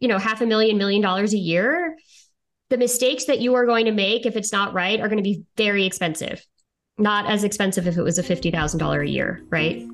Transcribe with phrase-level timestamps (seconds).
[0.00, 1.96] you know, half a million, million dollars a year.
[2.70, 5.22] The mistakes that you are going to make, if it's not right, are going to
[5.22, 6.44] be very expensive.
[6.98, 9.84] Not as expensive if it was a $50,000 a year, right?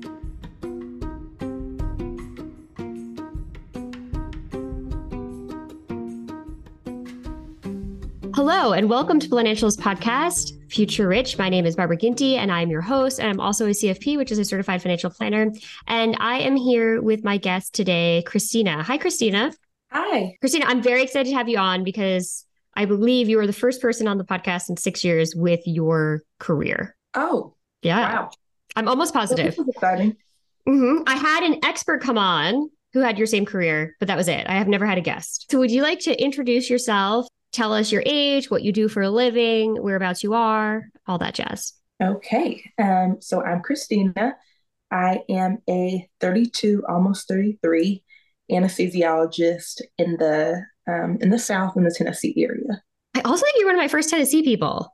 [8.35, 11.39] Hello, and welcome to Financials Podcast, Future Rich.
[11.39, 13.19] My name is Barbara Ginty, and I'm your host.
[13.19, 15.51] And I'm also a CFP, which is a certified financial planner.
[15.87, 18.83] And I am here with my guest today, Christina.
[18.83, 19.51] Hi, Christina.
[19.95, 20.35] Hi.
[20.41, 23.81] Christina, I'm very excited to have you on because I believe you are the first
[23.81, 26.95] person on the podcast in six years with your career.
[27.13, 28.13] Oh, yeah.
[28.13, 28.29] Wow.
[28.75, 29.55] I'm almost positive.
[29.55, 30.17] This is exciting.
[30.67, 31.03] Mm-hmm.
[31.07, 34.45] I had an expert come on who had your same career, but that was it.
[34.47, 35.45] I have never had a guest.
[35.49, 39.01] So, would you like to introduce yourself tell us your age, what you do for
[39.01, 41.73] a living, whereabouts you are, all that jazz.
[42.03, 42.69] Okay.
[42.77, 44.35] Um, so I'm Christina.
[44.91, 48.03] I am a 32, almost 33
[48.51, 52.81] anesthesiologist in the um, in the South in the Tennessee area.
[53.15, 54.93] I also think you're one of my first Tennessee people.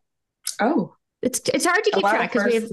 [0.59, 2.69] Oh, it's it's hard to keep track because we have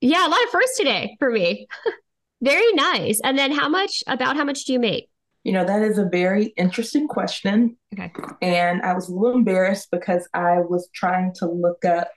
[0.00, 1.66] yeah a lot of firsts today for me.
[2.42, 3.20] Very nice.
[3.24, 5.08] And then how much about how much do you make?
[5.44, 7.76] You know, that is a very interesting question.
[7.98, 8.10] Okay.
[8.40, 12.10] And I was a little embarrassed because I was trying to look up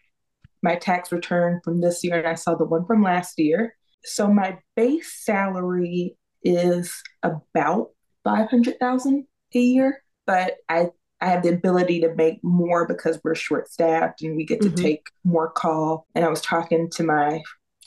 [0.64, 3.76] my tax return from this year and I saw the one from last year.
[4.04, 7.90] So my base salary is about
[8.28, 10.90] 500,000 a year, but I
[11.20, 14.68] I have the ability to make more because we're short staffed and we get to
[14.68, 14.84] mm-hmm.
[14.84, 16.06] take more call.
[16.14, 17.42] And I was talking to my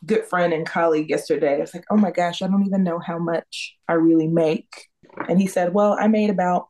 [0.04, 1.54] good friend and colleague yesterday.
[1.54, 4.88] I was like, oh my gosh, I don't even know how much I really make.
[5.28, 6.68] And he said, Well, I made about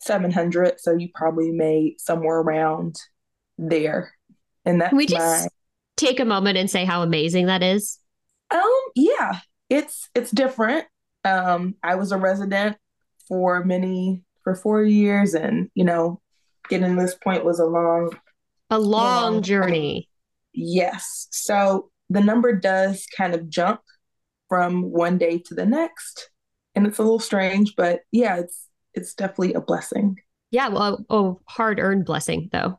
[0.00, 0.80] 700.
[0.80, 2.96] So you probably made somewhere around
[3.56, 4.12] there.
[4.64, 5.48] And that's Can we just my...
[5.96, 7.98] take a moment and say how amazing that is?
[8.50, 10.86] Um, yeah, it's it's different.
[11.24, 12.76] Um, I was a resident
[13.28, 16.20] for many for four years, and you know,
[16.68, 18.10] getting to this point was a long,
[18.70, 20.08] a long, journey.
[20.52, 21.28] Yes.
[21.30, 23.80] So the number does kind of jump
[24.48, 26.30] from one day to the next
[26.74, 30.18] and it's a little strange, but yeah, it's it's definitely a blessing.
[30.50, 32.78] Yeah, well, oh, hard earned blessing though.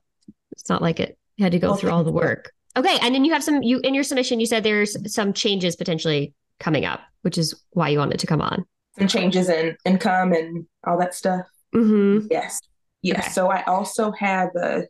[0.51, 2.51] It's not like it had to go well, through all the work.
[2.78, 4.39] Okay, and then you have some you in your submission.
[4.39, 8.41] You said there's some changes potentially coming up, which is why you wanted to come
[8.41, 8.66] on.
[8.97, 11.45] Some changes in income and all that stuff.
[11.73, 12.28] Mm-hmm.
[12.31, 12.61] Yes,
[13.01, 13.19] yes.
[13.19, 13.29] Okay.
[13.29, 14.88] So I also have a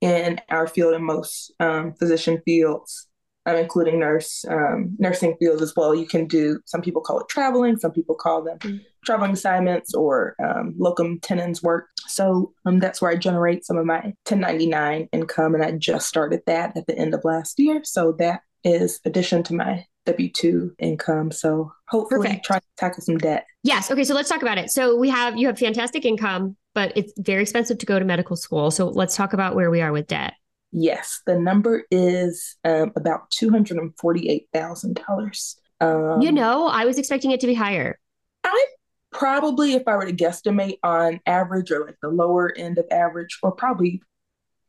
[0.00, 3.08] in our field and most um, physician fields
[3.48, 5.94] um, including nurse um, nursing fields as well.
[5.94, 8.76] You can do some people call it traveling, some people call them mm-hmm.
[9.04, 11.86] traveling assignments or um, locum tenens work.
[12.06, 16.42] So um, that's where I generate some of my 1099 income, and I just started
[16.46, 17.80] that at the end of last year.
[17.84, 21.30] So that is addition to my W two income.
[21.30, 22.44] So hopefully, Perfect.
[22.44, 23.46] try to tackle some debt.
[23.62, 23.90] Yes.
[23.90, 24.04] Okay.
[24.04, 24.70] So let's talk about it.
[24.70, 28.36] So we have you have fantastic income, but it's very expensive to go to medical
[28.36, 28.70] school.
[28.70, 30.34] So let's talk about where we are with debt.
[30.70, 35.58] Yes, the number is um, about two hundred and forty-eight thousand dollars.
[35.80, 37.98] Um, you know, I was expecting it to be higher.
[38.44, 38.66] I
[39.10, 43.38] probably, if I were to guesstimate on average or like the lower end of average,
[43.42, 44.02] or probably,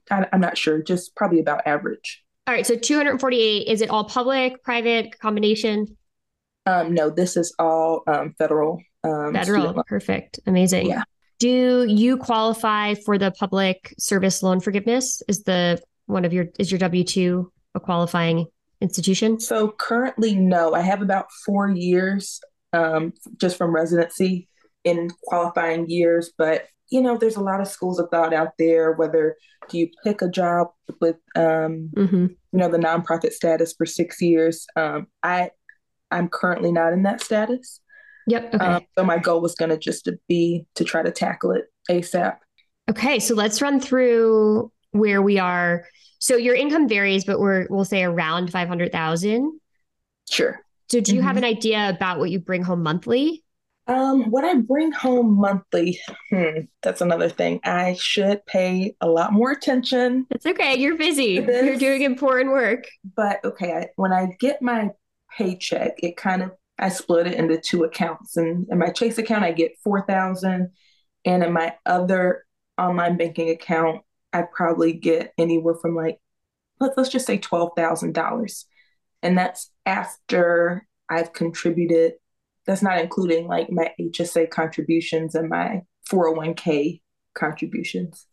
[0.10, 2.24] I, I'm not sure, just probably about average.
[2.50, 3.68] All right, so 248.
[3.68, 5.86] Is it all public, private, combination?
[6.66, 8.82] Um, no, this is all um, federal.
[9.04, 10.88] Um, federal, perfect, amazing.
[10.88, 11.04] Yeah.
[11.38, 15.22] Do you qualify for the public service loan forgiveness?
[15.28, 18.48] Is the one of your is your W two a qualifying
[18.82, 19.40] institution?
[19.40, 20.74] So currently, no.
[20.74, 22.42] I have about four years
[22.74, 24.49] um, just from residency
[24.84, 28.94] in qualifying years, but you know, there's a lot of schools of thought out there.
[28.94, 29.38] Whether
[29.70, 32.26] do you pick a job with, um, mm-hmm.
[32.26, 34.66] you know, the nonprofit status for six years?
[34.76, 35.52] Um, I,
[36.12, 37.80] I'm currently not in that status.
[38.28, 38.56] Yep.
[38.56, 38.66] Okay.
[38.66, 41.66] Um, so my goal was going to just to be to try to tackle it
[41.90, 42.38] ASAP.
[42.90, 45.86] Okay, so let's run through where we are.
[46.20, 49.60] So your income varies, but we're we'll say around five hundred thousand.
[50.30, 50.60] Sure.
[50.92, 51.28] So do you mm-hmm.
[51.28, 53.44] have an idea about what you bring home monthly?
[53.90, 56.00] Um, what I bring home monthly,
[56.30, 57.60] hmm, that's another thing.
[57.64, 60.28] I should pay a lot more attention.
[60.30, 60.78] It's okay.
[60.78, 61.44] You're busy.
[61.44, 62.86] You're doing important work.
[63.16, 64.92] But okay, I, when I get my
[65.36, 68.38] paycheck, it kind of I split it into two accounts.
[68.38, 70.70] And in my Chase account, I get four thousand,
[71.26, 72.46] and in my other
[72.78, 76.20] online banking account, I probably get anywhere from like
[76.80, 78.66] let's let's just say twelve thousand dollars,
[79.24, 82.14] and that's after I've contributed
[82.70, 87.02] that's not including like my HSA contributions and my 401k
[87.34, 88.28] contributions.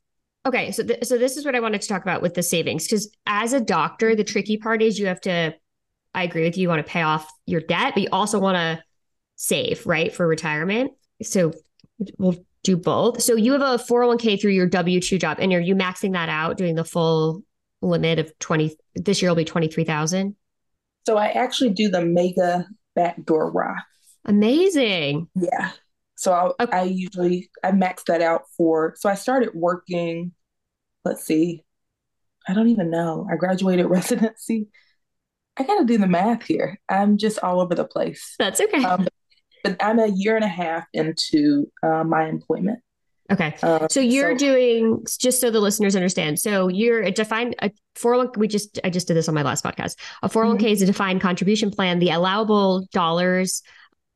[0.44, 2.84] Okay, so th- so this is what I wanted to talk about with the savings
[2.84, 5.54] because as a doctor, the tricky part is you have to.
[6.14, 6.62] I agree with you.
[6.62, 8.82] You want to pay off your debt, but you also want to
[9.36, 10.92] save, right, for retirement.
[11.22, 11.52] So
[12.18, 13.22] we'll do both.
[13.22, 16.28] So you have a 401k through your W two job, and are you maxing that
[16.28, 17.42] out, doing the full
[17.80, 18.76] limit of 20?
[18.96, 20.36] This year will be 23,000.
[21.06, 23.76] So I actually do the mega backdoor Roth.
[24.26, 25.28] Amazing.
[25.34, 25.70] Yeah.
[26.16, 26.76] So I, okay.
[26.78, 28.94] I usually I max that out for.
[28.96, 30.32] So I started working.
[31.04, 31.64] Let's see.
[32.48, 33.26] I don't even know.
[33.30, 34.68] I graduated residency.
[35.56, 36.78] I got to do the math here.
[36.88, 38.34] I'm just all over the place.
[38.38, 38.84] That's okay.
[38.84, 39.08] Um,
[39.64, 42.80] but I'm a year and a half into uh, my employment.
[43.30, 43.56] Okay.
[43.62, 46.38] Um, so you're so, doing just so the listeners understand.
[46.38, 49.64] So you're a defined a 401 we just I just did this on my last
[49.64, 49.96] podcast.
[50.22, 50.66] A 401k mm-hmm.
[50.66, 51.98] is a defined contribution plan.
[51.98, 53.62] The allowable dollars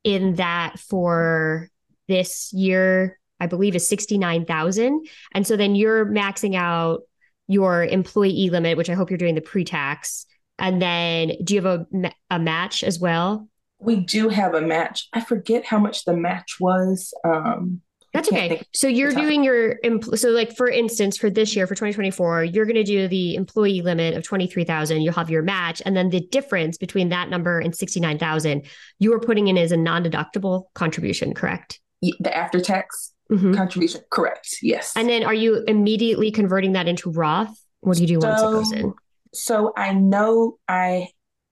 [0.03, 1.69] in that for
[2.07, 5.07] this year, I believe is 69,000.
[5.33, 7.01] And so then you're maxing out
[7.47, 10.25] your employee limit, which I hope you're doing the pre-tax.
[10.59, 13.47] And then do you have a, a match as well?
[13.79, 15.07] We do have a match.
[15.11, 17.13] I forget how much the match was.
[17.23, 17.81] Um,
[18.13, 18.61] that's okay.
[18.73, 19.77] So you're doing your
[20.15, 23.81] so like for instance for this year for 2024 you're going to do the employee
[23.81, 27.75] limit of 23,000 you'll have your match and then the difference between that number and
[27.75, 28.65] 69,000
[28.99, 31.79] you are putting in as a non-deductible contribution correct?
[32.01, 33.53] The after tax mm-hmm.
[33.53, 34.57] contribution correct.
[34.61, 34.93] Yes.
[34.95, 37.55] And then are you immediately converting that into Roth?
[37.81, 38.93] What do you do so, once it goes in?
[39.33, 41.07] So I know I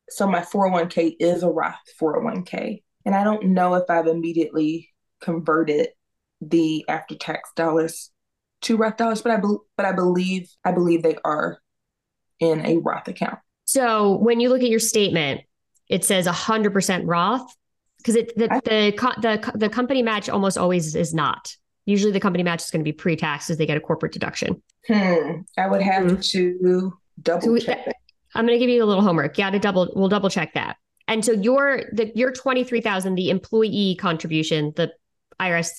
[0.10, 4.90] so my 401k is a Roth 401k and I don't know if I've immediately
[5.22, 5.90] converted
[6.42, 8.12] the after tax dollars
[8.62, 11.60] to Roth dollars, but I be- but I believe I believe they are
[12.40, 13.40] in a Roth account.
[13.66, 15.42] So when you look at your statement,
[15.88, 17.56] it says 100% Roth
[17.98, 18.92] because it the, I, the
[19.22, 21.56] the the company match almost always is not.
[21.86, 24.62] Usually the company match is going to be pre-tax as they get a corporate deduction.
[24.88, 25.42] Hmm.
[25.58, 26.20] I would have mm-hmm.
[26.20, 27.94] to double so we, check.
[28.36, 29.38] I'm going to give you a little homework.
[29.38, 30.78] Yeah, to double we'll double check that.
[31.08, 34.94] And so your the your 23,000 the employee contribution, the
[35.40, 35.70] IRS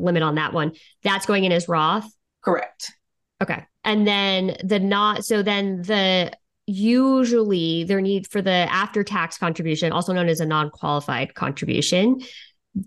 [0.00, 0.72] limit on that one.
[1.02, 2.10] That's going in as Roth.
[2.42, 2.92] Correct.
[3.42, 3.64] Okay.
[3.84, 6.32] And then the not so then the
[6.66, 12.20] usually their need for the after tax contribution, also known as a non qualified contribution,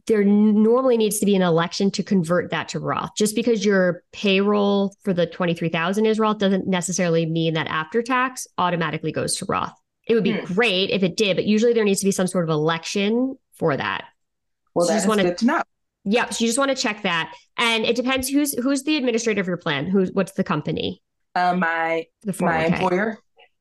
[0.08, 3.12] there normally needs to be an election to convert that to Roth.
[3.18, 8.48] Just because your payroll for the 23,000 is Roth doesn't necessarily mean that after tax
[8.58, 9.74] automatically goes to Roth.
[10.08, 10.54] It would be hmm.
[10.54, 13.76] great if it did, but usually there needs to be some sort of election for
[13.76, 14.06] that.
[14.74, 15.62] Well, so that is good to know.
[16.06, 16.34] Yep.
[16.34, 17.34] So you just want to check that.
[17.58, 19.86] And it depends who's who's the administrator of your plan.
[19.86, 21.02] Who's what's the company?
[21.36, 23.18] Uh, my the my oh employer.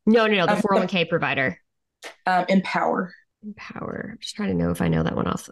[0.07, 0.47] No, no, no.
[0.47, 1.59] The um, 401k provider.
[2.27, 3.15] Um, Empower.
[3.45, 4.11] Empower.
[4.13, 5.49] I'm just trying to know if I know that one off.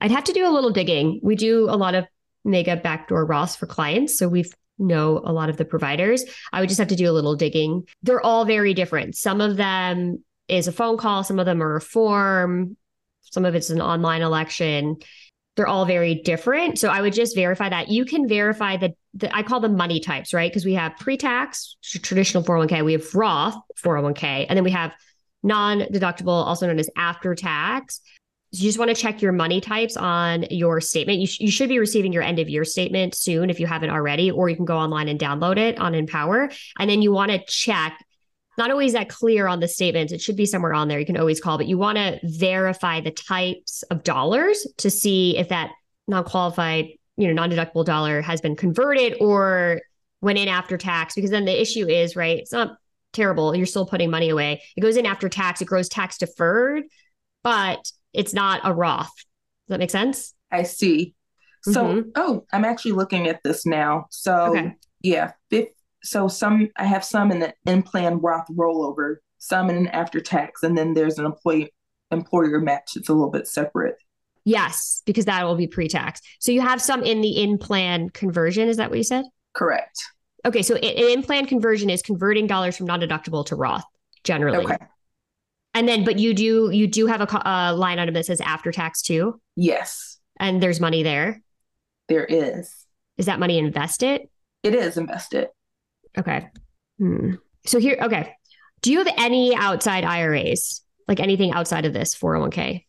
[0.00, 1.20] I'd have to do a little digging.
[1.22, 2.06] We do a lot of
[2.44, 4.18] mega backdoor Roths for clients.
[4.18, 4.44] So we
[4.78, 6.24] know a lot of the providers.
[6.52, 7.84] I would just have to do a little digging.
[8.02, 9.16] They're all very different.
[9.16, 12.76] Some of them is a phone call, some of them are a form,
[13.22, 14.96] some of it's an online election
[15.56, 16.78] they're all very different.
[16.78, 17.88] So I would just verify that.
[17.88, 18.94] You can verify that
[19.32, 20.50] I call them money types, right?
[20.50, 24.92] Because we have pre-tax, traditional 401k, we have Roth 401k, and then we have
[25.44, 28.00] non-deductible, also known as after tax.
[28.52, 31.18] So you just want to check your money types on your statement.
[31.20, 33.90] You, sh- you should be receiving your end of year statement soon if you haven't
[33.90, 36.50] already, or you can go online and download it on Empower.
[36.78, 38.03] And then you want to check
[38.58, 40.12] not always that clear on the statements.
[40.12, 40.98] It should be somewhere on there.
[40.98, 45.36] You can always call, but you want to verify the types of dollars to see
[45.36, 45.70] if that
[46.06, 49.80] non qualified you know, non-deductible dollar has been converted or
[50.20, 52.76] went in after tax because then the issue is, right, it's not
[53.12, 53.54] terrible.
[53.54, 54.62] You're still putting money away.
[54.76, 56.84] It goes in after tax, it grows tax deferred,
[57.42, 59.06] but it's not a Roth.
[59.06, 60.34] Does that make sense?
[60.50, 61.14] I see.
[61.62, 62.08] So, mm-hmm.
[62.16, 64.06] oh, I'm actually looking at this now.
[64.10, 64.74] So, okay.
[65.00, 65.68] yeah, fifth,
[66.04, 70.62] so some I have some in the in plan Roth rollover, some in after tax,
[70.62, 71.72] and then there's an employee
[72.10, 72.92] employer match.
[72.96, 73.96] It's a little bit separate.
[74.44, 76.20] Yes, because that will be pre tax.
[76.38, 78.68] So you have some in the in plan conversion.
[78.68, 79.24] Is that what you said?
[79.54, 79.98] Correct.
[80.44, 83.84] Okay, so an in plan conversion is converting dollars from non deductible to Roth
[84.22, 84.64] generally.
[84.64, 84.76] Okay.
[85.72, 88.70] And then, but you do you do have a uh, line item that says after
[88.70, 89.40] tax too.
[89.56, 90.18] Yes.
[90.38, 91.42] And there's money there.
[92.08, 92.86] There is.
[93.16, 94.22] Is that money invested?
[94.62, 95.48] It is invested.
[96.18, 96.48] Okay.
[96.98, 97.34] Hmm.
[97.66, 98.34] So here, okay.
[98.82, 102.84] Do you have any outside IRAs, like anything outside of this 401k?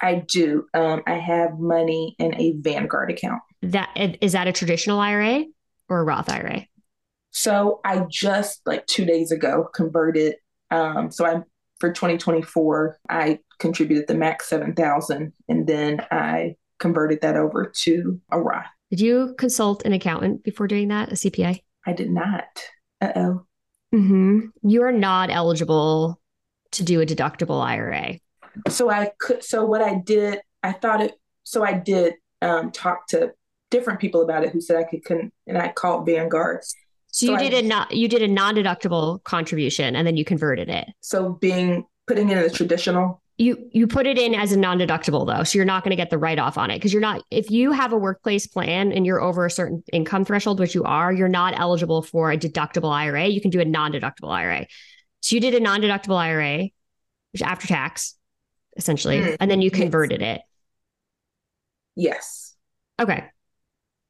[0.00, 0.66] I do.
[0.74, 3.40] Um, I have money in a Vanguard account.
[3.62, 5.44] That is that a traditional IRA
[5.88, 6.66] or a Roth IRA?
[7.30, 10.36] So I just like two days ago converted.
[10.70, 11.44] Um, so I'm
[11.80, 18.40] for 2024, I contributed the max 7,000 and then I converted that over to a
[18.40, 18.66] Roth.
[18.90, 21.60] Did you consult an accountant before doing that, a CPA?
[21.88, 22.44] I did not.
[23.00, 23.46] Uh oh.
[23.94, 24.40] Mm-hmm.
[24.62, 26.20] You are not eligible
[26.72, 28.18] to do a deductible IRA.
[28.68, 29.42] So I could.
[29.42, 31.14] So what I did, I thought it.
[31.44, 33.32] So I did um, talk to
[33.70, 36.62] different people about it who said I could, couldn't, and I called Vanguard.
[37.10, 40.18] So, so you I, did a not you did a non deductible contribution and then
[40.18, 40.88] you converted it.
[41.00, 45.44] So being putting in a traditional you you put it in as a non-deductible though
[45.44, 47.72] so you're not going to get the write-off on it because you're not if you
[47.72, 51.28] have a workplace plan and you're over a certain income threshold which you are you're
[51.28, 54.66] not eligible for a deductible ira you can do a non-deductible ira
[55.20, 56.68] so you did a non-deductible ira
[57.32, 58.16] which after tax
[58.76, 59.34] essentially mm-hmm.
[59.40, 60.36] and then you converted yes.
[60.36, 60.42] it.
[61.96, 62.56] Yes.
[63.00, 63.24] Okay.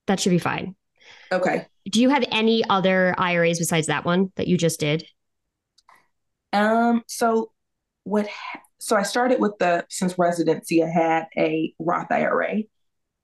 [0.06, 0.76] That should be fine.
[1.32, 1.66] Okay.
[1.90, 5.06] Do you have any other iras besides that one that you just did?
[6.52, 7.50] Um so
[8.04, 12.62] what ha- so I started with the since residency, I had a Roth IRA,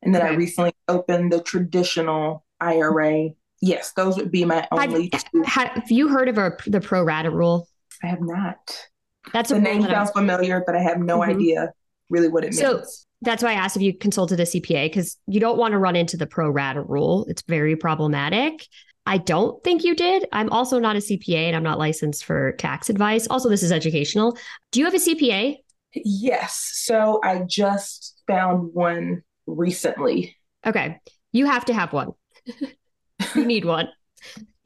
[0.03, 0.33] and then okay.
[0.33, 3.31] I recently opened the traditional IRA.
[3.61, 5.11] Yes, those would be my only.
[5.47, 7.69] Have, have you heard of a, the pro rata rule?
[8.03, 8.89] I have not.
[9.33, 11.31] That's the name sounds familiar, but I have no mm-hmm.
[11.31, 11.73] idea
[12.11, 12.61] really what it means.
[12.61, 12.85] So
[13.23, 15.97] that's why I asked if you consulted a CPA because you don't want to run
[15.97, 17.25] into the pro rata rule.
[17.29, 18.67] It's very problematic.
[19.07, 20.27] I don't think you did.
[20.33, 23.27] I'm also not a CPA and I'm not licensed for tax advice.
[23.29, 24.37] Also, this is educational.
[24.73, 25.59] Do you have a CPA?
[25.93, 26.71] Yes.
[26.75, 30.37] So I just found one recently.
[30.67, 31.01] Okay.
[31.33, 32.13] You have to have one.
[33.35, 33.89] you need one.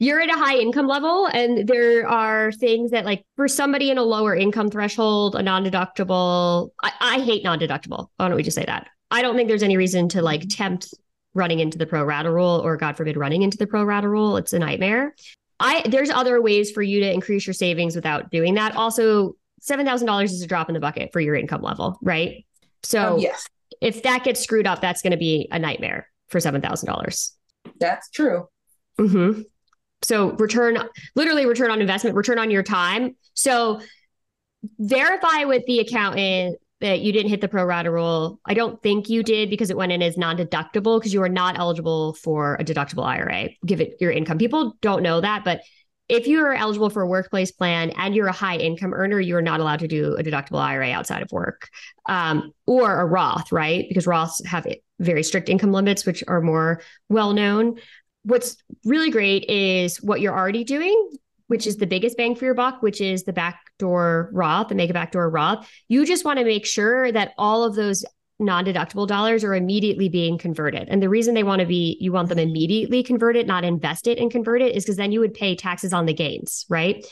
[0.01, 3.97] You're at a high income level, and there are things that, like, for somebody in
[3.97, 8.07] a lower income threshold, a non deductible, I, I hate non deductible.
[8.15, 8.87] Why don't we just say that?
[9.11, 10.49] I don't think there's any reason to like mm-hmm.
[10.49, 10.93] tempt
[11.39, 14.37] running into the pro rata rule or God forbid running into the pro rata rule.
[14.37, 15.15] It's a nightmare.
[15.59, 18.75] I there's other ways for you to increase your savings without doing that.
[18.75, 22.45] Also, seven thousand dollars is a drop in the bucket for your income level, right?
[22.83, 23.47] So um, yes,
[23.81, 27.33] if that gets screwed up, that's going to be a nightmare for seven thousand dollars.
[27.79, 28.47] That's true.
[28.99, 29.41] Mm-hmm.
[30.01, 30.77] So return,
[31.15, 33.15] literally return on investment, return on your time.
[33.33, 33.81] So
[34.77, 38.39] verify with the accountant that you didn't hit the pro rata rule.
[38.45, 41.29] I don't think you did because it went in as non deductible because you are
[41.29, 43.49] not eligible for a deductible IRA.
[43.65, 44.37] Give it your income.
[44.37, 45.61] People don't know that, but
[46.07, 49.35] if you are eligible for a workplace plan and you're a high income earner, you
[49.35, 51.69] are not allowed to do a deductible IRA outside of work
[52.07, 53.85] um, or a Roth, right?
[53.87, 54.65] Because Roths have
[54.99, 57.79] very strict income limits, which are more well known.
[58.23, 61.11] What's really great is what you're already doing
[61.49, 63.33] which is the biggest bang for your buck, which is the
[63.79, 65.69] backdoor Roth, the mega backdoor Roth.
[65.87, 68.03] You just want to make sure that all of those
[68.39, 70.87] non-deductible dollars are immediately being converted.
[70.89, 74.31] And the reason they want to be you want them immediately converted, not invested and
[74.31, 77.05] converted is because then you would pay taxes on the gains, right?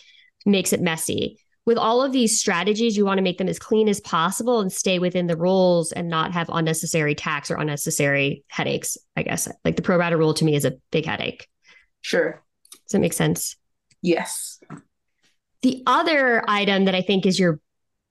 [0.46, 1.40] Makes it messy.
[1.66, 4.72] With all of these strategies, you want to make them as clean as possible and
[4.72, 9.50] stay within the rules and not have unnecessary tax or unnecessary headaches, I guess.
[9.66, 11.46] Like the pro rata rule to me is a big headache.
[12.02, 12.42] Sure.
[12.72, 13.58] Does that make sense?
[14.02, 14.57] Yes.
[15.62, 17.60] The other item that I think is your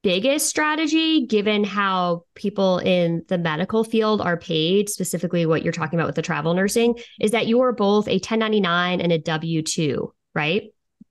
[0.03, 5.99] biggest strategy, given how people in the medical field are paid, specifically what you're talking
[5.99, 9.63] about with the travel nursing, is that you are both a 1099 and a W
[9.63, 10.71] 2, right?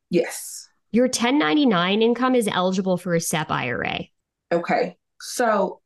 [0.09, 0.69] Yes.
[0.91, 4.05] Your 1099 income is eligible for a SEP IRA.
[4.53, 4.95] Okay.
[5.19, 5.81] So,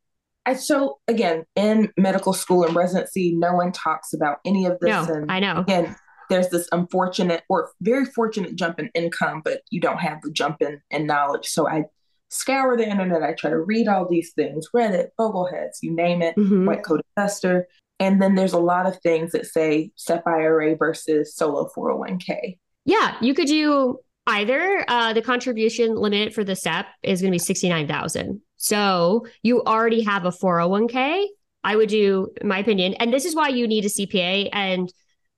[0.46, 4.88] I so again in medical school and residency, no one talks about any of this.
[4.88, 5.58] No, and I know.
[5.58, 5.96] Again,
[6.30, 10.62] there's this unfortunate or very fortunate jump in income, but you don't have the jump
[10.62, 11.46] in, in knowledge.
[11.46, 11.84] So I
[12.30, 13.22] scour the internet.
[13.22, 16.64] I try to read all these things, Reddit, Bogleheads, you name it, mm-hmm.
[16.64, 17.66] white coat investor.
[17.98, 22.58] And then there's a lot of things that say SEP IRA versus solo 401k.
[22.86, 24.84] Yeah, you could do either.
[24.88, 28.40] Uh, the contribution limit for the SEP is going to be 69,000.
[28.56, 31.26] So you already have a 401k.
[31.62, 34.48] I would do, in my opinion, and this is why you need a CPA.
[34.52, 34.90] And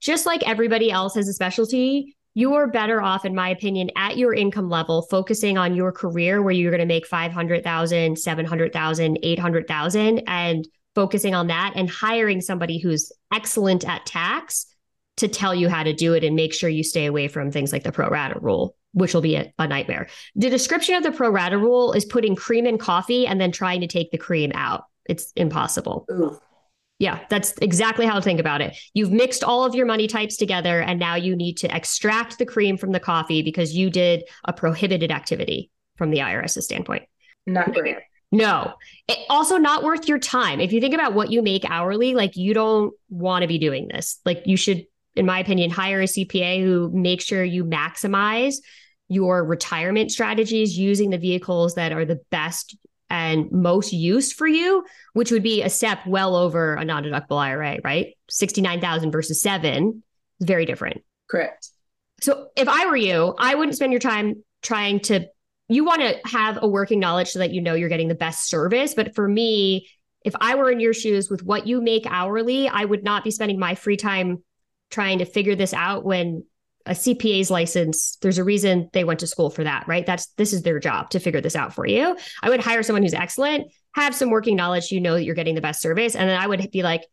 [0.02, 4.16] just like everybody else has a specialty, you are better off, in my opinion, at
[4.16, 10.22] your income level, focusing on your career where you're going to make 500,000, 700,000, 800,000
[10.26, 14.66] and focusing on that and hiring somebody who's excellent at tax
[15.18, 17.72] to tell you how to do it and make sure you stay away from things
[17.72, 20.08] like the pro rata rule, which will be a, a nightmare.
[20.34, 23.82] The description of the pro rata rule is putting cream in coffee and then trying
[23.82, 24.84] to take the cream out.
[25.04, 26.06] It's impossible.
[26.10, 26.40] Ooh.
[27.02, 28.76] Yeah, that's exactly how to think about it.
[28.94, 32.46] You've mixed all of your money types together, and now you need to extract the
[32.46, 37.02] cream from the coffee because you did a prohibited activity from the IRS's standpoint.
[37.44, 37.96] Not great.
[38.30, 38.74] No,
[39.08, 40.60] it, also not worth your time.
[40.60, 43.88] If you think about what you make hourly, like you don't want to be doing
[43.88, 44.20] this.
[44.24, 48.58] Like you should, in my opinion, hire a CPA who makes sure you maximize
[49.08, 52.76] your retirement strategies using the vehicles that are the best
[53.12, 57.78] and most use for you, which would be a SEP well over a non-deductible IRA,
[57.84, 58.16] right?
[58.30, 60.02] 69,000 versus 7
[60.40, 61.04] is very different.
[61.28, 61.68] Correct.
[62.22, 65.26] So if I were you, I wouldn't spend your time trying to
[65.68, 68.48] you want to have a working knowledge so that you know you're getting the best
[68.48, 69.88] service, but for me,
[70.24, 73.30] if I were in your shoes with what you make hourly, I would not be
[73.30, 74.42] spending my free time
[74.90, 76.44] trying to figure this out when
[76.86, 80.04] a CPA's license, there's a reason they went to school for that, right?
[80.04, 82.16] That's this is their job to figure this out for you.
[82.42, 85.54] I would hire someone who's excellent, have some working knowledge, you know that you're getting
[85.54, 87.06] the best service, and then I would be like,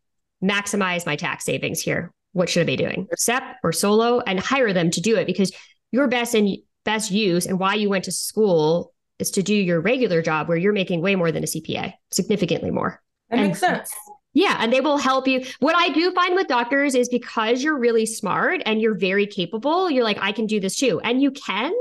[0.43, 2.13] maximize my tax savings here.
[2.33, 3.07] What should I be doing?
[3.15, 5.51] SEP or solo and hire them to do it because
[5.91, 9.81] your best and best use and why you went to school is to do your
[9.81, 13.01] regular job where you're making way more than a CPA, significantly more.
[13.29, 13.91] That and, makes sense.
[14.39, 15.43] Yeah, and they will help you.
[15.59, 19.91] What I do find with doctors is because you're really smart and you're very capable,
[19.91, 21.01] you're like, I can do this too.
[21.01, 21.73] And you can,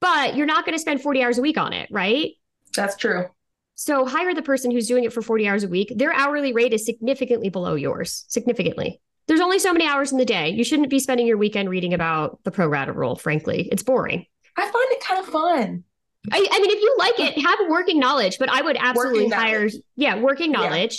[0.00, 2.30] but you're not going to spend 40 hours a week on it, right?
[2.74, 3.26] That's true.
[3.74, 5.92] So hire the person who's doing it for 40 hours a week.
[5.94, 8.98] Their hourly rate is significantly below yours, significantly.
[9.28, 10.48] There's only so many hours in the day.
[10.48, 13.68] You shouldn't be spending your weekend reading about the pro rata rule, frankly.
[13.70, 14.24] It's boring.
[14.56, 15.84] I find it kind of fun.
[16.32, 19.68] I, I mean, if you like it, have working knowledge, but I would absolutely hire,
[19.96, 20.52] yeah, working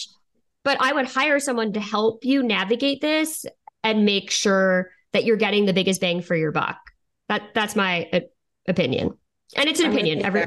[0.08, 0.17] Yeah.
[0.68, 3.46] But I would hire someone to help you navigate this
[3.86, 6.76] and make sure that you're getting the biggest bang for your buck.
[7.30, 8.20] That that's my uh,
[8.68, 9.18] opinion,
[9.56, 10.26] and it's an I'm opinion.
[10.26, 10.44] Every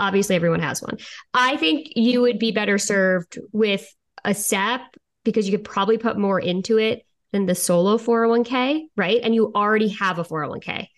[0.00, 0.98] obviously everyone has one.
[1.32, 3.86] I think you would be better served with
[4.24, 4.80] a SEP
[5.22, 9.20] because you could probably put more into it than the solo 401k, right?
[9.22, 10.88] And you already have a 401k.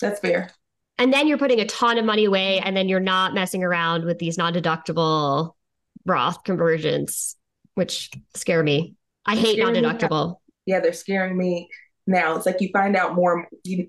[0.00, 0.50] That's fair.
[0.98, 4.04] And then you're putting a ton of money away, and then you're not messing around
[4.04, 5.54] with these non deductible
[6.04, 7.36] Roth conversions,
[7.74, 8.96] which scare me.
[9.26, 10.36] I hate non deductible.
[10.66, 11.68] Yeah, they're scaring me
[12.06, 12.36] now.
[12.36, 13.48] It's like you find out more.
[13.64, 13.88] You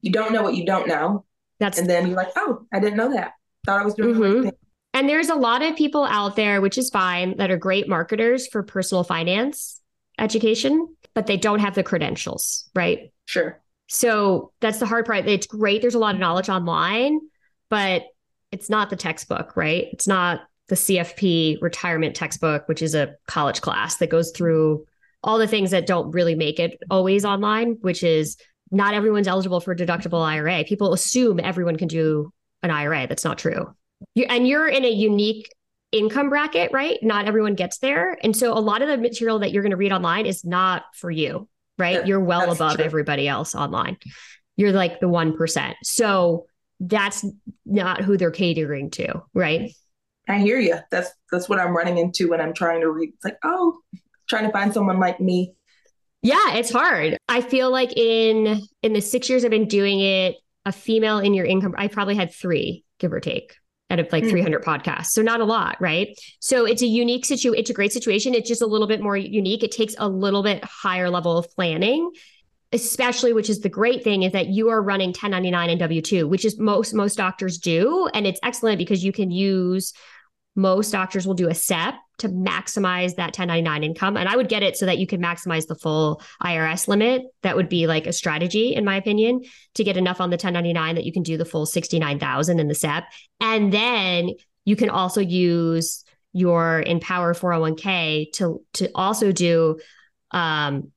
[0.00, 1.24] you don't know what you don't know,
[1.60, 3.32] That's and then you're like, oh, I didn't know that.
[3.66, 4.34] Thought I was doing the Mhm.
[4.34, 4.52] right thing.
[4.94, 8.48] and there's a lot of people out there, which is fine, that are great marketers
[8.48, 9.80] for personal finance
[10.18, 13.12] education, but they don't have the credentials, right?
[13.26, 13.62] Sure.
[13.88, 15.26] So that's the hard part.
[15.28, 15.80] It's great.
[15.82, 17.20] There's a lot of knowledge online,
[17.70, 18.02] but
[18.50, 19.86] it's not the textbook, right?
[19.92, 24.86] It's not the CFP retirement textbook, which is a college class that goes through
[25.24, 28.36] all the things that don't really make it always online, which is
[28.70, 30.64] not everyone's eligible for a deductible IRA.
[30.64, 33.06] People assume everyone can do an IRA.
[33.06, 33.74] That's not true.
[34.14, 35.52] You, and you're in a unique
[35.92, 36.98] income bracket, right?
[37.02, 38.16] Not everyone gets there.
[38.22, 40.84] And so a lot of the material that you're going to read online is not
[40.94, 41.48] for you,
[41.78, 41.96] right?
[41.96, 42.84] Yeah, you're well above true.
[42.84, 43.98] everybody else online.
[44.56, 45.74] You're like the 1%.
[45.84, 46.46] So
[46.80, 47.24] that's
[47.64, 49.70] not who they're catering to, right?
[50.28, 50.78] I hear you.
[50.90, 53.10] That's that's what I'm running into when I'm trying to read.
[53.14, 53.78] It's like, oh,
[54.28, 55.54] trying to find someone like me.
[56.22, 57.18] Yeah, it's hard.
[57.28, 61.34] I feel like in in the 6 years I've been doing it, a female in
[61.34, 63.56] your income I probably had 3 give or take
[63.90, 64.30] out of like Hmm.
[64.30, 65.06] 300 podcasts.
[65.06, 66.16] So not a lot, right?
[66.38, 68.34] So it's a unique situ it's a great situation.
[68.34, 69.64] It's just a little bit more unique.
[69.64, 72.10] It takes a little bit higher level of planning.
[72.74, 76.26] Especially, which is the great thing, is that you are running 1099 and W 2,
[76.26, 78.08] which is most most doctors do.
[78.14, 79.92] And it's excellent because you can use
[80.54, 84.16] most doctors will do a SEP to maximize that 1099 income.
[84.16, 87.22] And I would get it so that you can maximize the full IRS limit.
[87.42, 89.42] That would be like a strategy, in my opinion,
[89.74, 92.74] to get enough on the 1099 that you can do the full 69,000 in the
[92.74, 93.04] SEP.
[93.40, 94.30] And then
[94.64, 99.78] you can also use your Empower 401k to to also do
[100.30, 100.92] um,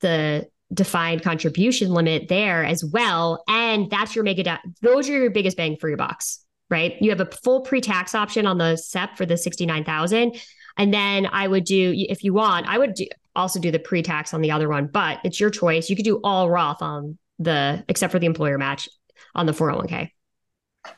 [0.00, 3.42] the defined contribution limit there as well.
[3.48, 6.94] And that's your mega, da- those are your biggest bang for your bucks, right?
[7.00, 10.36] You have a full pre tax option on the SEP for the 69,000.
[10.76, 14.34] And then I would do, if you want, I would do, also do the pre-tax
[14.34, 15.88] on the other one, but it's your choice.
[15.88, 18.88] You could do all Roth on the except for the employer match
[19.34, 20.10] on the 401k.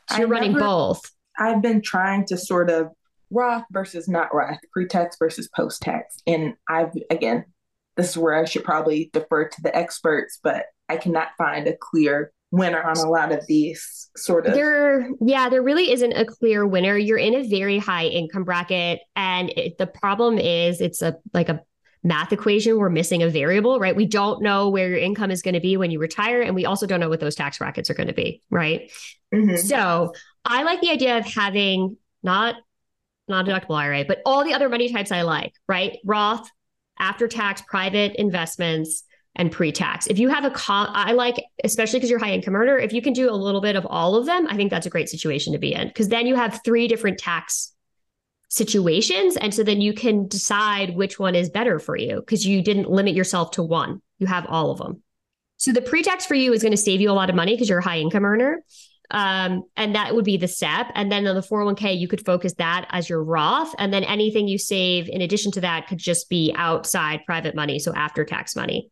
[0.09, 1.01] So you're running never, both.
[1.37, 2.89] I've been trying to sort of
[3.29, 6.17] Roth versus not Roth, pre-tax versus post-tax.
[6.25, 7.45] And I've again,
[7.95, 11.75] this is where I should probably defer to the experts, but I cannot find a
[11.75, 14.53] clear winner on a lot of these sort of.
[14.53, 16.97] There yeah there really isn't a clear winner.
[16.97, 21.49] You're in a very high income bracket and it, the problem is it's a like
[21.49, 21.61] a
[22.03, 22.77] math equation.
[22.77, 23.95] We're missing a variable right?
[23.95, 26.65] We don't know where your income is going to be when you retire and we
[26.65, 28.91] also don't know what those tax brackets are going to be right?
[29.31, 29.57] Mm-hmm.
[29.57, 30.11] so
[30.43, 32.55] i like the idea of having not
[33.27, 35.99] non-deductible ira but all the other money types i like right?
[36.03, 36.49] Roth
[36.97, 39.03] after tax private investments
[39.35, 40.07] and pre-tax.
[40.07, 43.01] If you have a con, I like, especially because you're high income earner, if you
[43.01, 45.53] can do a little bit of all of them, I think that's a great situation
[45.53, 47.73] to be in because then you have three different tax
[48.49, 49.37] situations.
[49.37, 52.89] And so then you can decide which one is better for you because you didn't
[52.89, 54.01] limit yourself to one.
[54.17, 55.03] You have all of them.
[55.57, 57.69] So the pre-tax for you is going to save you a lot of money because
[57.69, 58.63] you're a high income earner.
[59.11, 60.91] Um, and that would be the SEP.
[60.95, 63.73] And then on the 401k, you could focus that as your Roth.
[63.77, 67.79] And then anything you save in addition to that could just be outside private money.
[67.79, 68.89] So after tax money.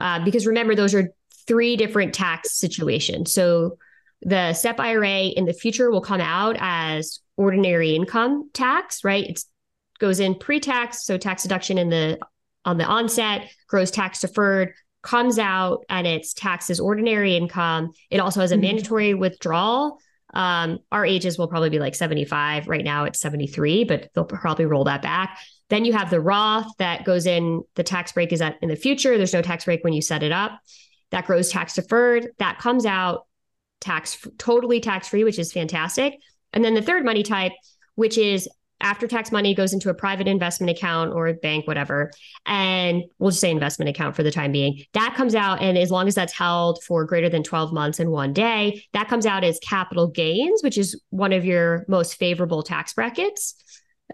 [0.00, 1.10] Uh, because remember, those are
[1.46, 3.32] three different tax situations.
[3.32, 3.78] So
[4.22, 9.26] the SEP IRA in the future will come out as ordinary income tax, right?
[9.30, 9.40] It
[9.98, 12.18] goes in pre-tax, so tax deduction in the
[12.64, 17.92] on the onset, grows tax deferred, comes out and it's taxed as ordinary income.
[18.10, 18.62] It also has a mm-hmm.
[18.62, 19.98] mandatory withdrawal.
[20.34, 22.68] Um, our ages will probably be like 75.
[22.68, 25.38] Right now it's 73, but they'll probably roll that back.
[25.68, 28.76] Then you have the Roth that goes in, the tax break is at in the
[28.76, 29.16] future.
[29.16, 30.58] There's no tax break when you set it up.
[31.10, 32.28] That grows tax deferred.
[32.38, 33.26] That comes out
[33.80, 36.14] tax totally tax free, which is fantastic.
[36.52, 37.52] And then the third money type,
[37.94, 38.48] which is
[38.80, 42.12] after tax money goes into a private investment account or a bank, whatever.
[42.46, 44.84] And we'll just say investment account for the time being.
[44.94, 45.60] That comes out.
[45.60, 49.08] And as long as that's held for greater than 12 months and one day, that
[49.08, 53.56] comes out as capital gains, which is one of your most favorable tax brackets.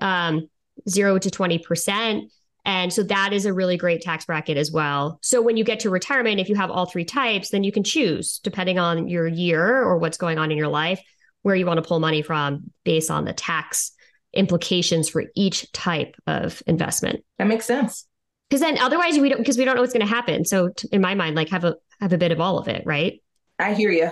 [0.00, 0.48] Um,
[0.88, 2.30] zero to 20%.
[2.66, 5.18] And so that is a really great tax bracket as well.
[5.22, 7.84] So when you get to retirement, if you have all three types, then you can
[7.84, 11.00] choose, depending on your year or what's going on in your life,
[11.42, 13.92] where you want to pull money from based on the tax
[14.32, 17.24] implications for each type of investment.
[17.38, 18.06] That makes sense.
[18.48, 20.44] Because then otherwise we don't because we don't know what's going to happen.
[20.44, 22.82] So t- in my mind, like have a have a bit of all of it,
[22.84, 23.22] right?
[23.58, 24.10] I hear you.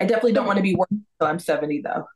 [0.00, 2.06] I definitely don't want to be working until I'm 70 though.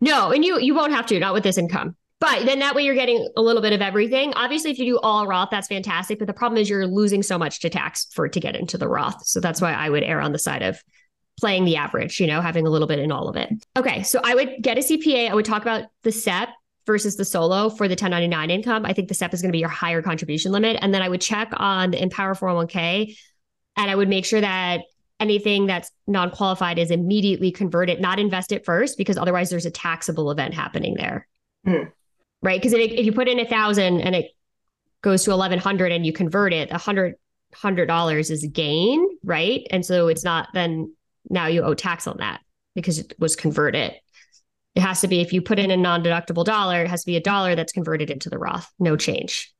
[0.00, 1.96] No, and you you won't have to, not with this income.
[2.20, 4.34] But then that way you're getting a little bit of everything.
[4.34, 6.18] Obviously, if you do all Roth, that's fantastic.
[6.18, 8.88] But the problem is you're losing so much to tax for to get into the
[8.88, 9.26] Roth.
[9.26, 10.82] So that's why I would err on the side of
[11.38, 13.48] playing the average, you know, having a little bit in all of it.
[13.76, 14.02] Okay.
[14.02, 15.30] So I would get a CPA.
[15.30, 16.50] I would talk about the SEP
[16.86, 18.84] versus the solo for the 1099 income.
[18.84, 20.76] I think the SEP is going to be your higher contribution limit.
[20.82, 23.16] And then I would check on the Empower 401k
[23.76, 24.82] and I would make sure that
[25.18, 29.70] anything that's non qualified is immediately converted, not invest it first, because otherwise there's a
[29.70, 31.26] taxable event happening there.
[31.66, 31.92] Mm
[32.42, 32.60] right?
[32.60, 34.30] Because if, you put in a thousand and it
[35.02, 37.16] goes to 1100 and you convert it, a hundred
[37.52, 39.66] hundred dollars is gain, right?
[39.70, 40.94] And so it's not then
[41.28, 42.40] now you owe tax on that
[42.74, 43.94] because it was converted.
[44.76, 47.16] It has to be if you put in a non-deductible dollar, it has to be
[47.16, 49.52] a dollar that's converted into the Roth, no change.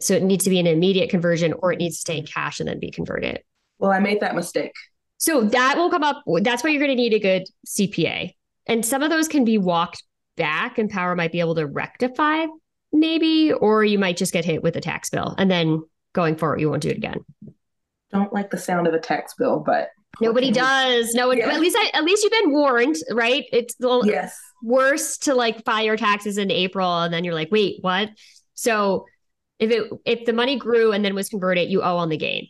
[0.00, 2.58] So it needs to be an immediate conversion or it needs to stay in cash
[2.58, 3.40] and then be converted.
[3.78, 4.72] Well, I made that mistake.
[5.18, 6.22] So that will come up.
[6.26, 8.32] That's why you're going to need a good CPA.
[8.66, 10.02] And some of those can be walked
[10.36, 12.46] back Empower might be able to rectify
[12.92, 16.60] maybe or you might just get hit with a tax bill and then going forward
[16.60, 17.24] you won't do it again.
[18.10, 19.88] Don't like the sound of a tax bill but
[20.20, 21.14] nobody does.
[21.14, 21.48] No one yeah.
[21.48, 23.44] at least I, at least you've been warned right?
[23.52, 24.38] It's yes.
[24.62, 28.10] worse to like file your taxes in april and then you're like wait what?
[28.54, 29.06] So
[29.58, 32.48] if it if the money grew and then was converted you owe on the gain.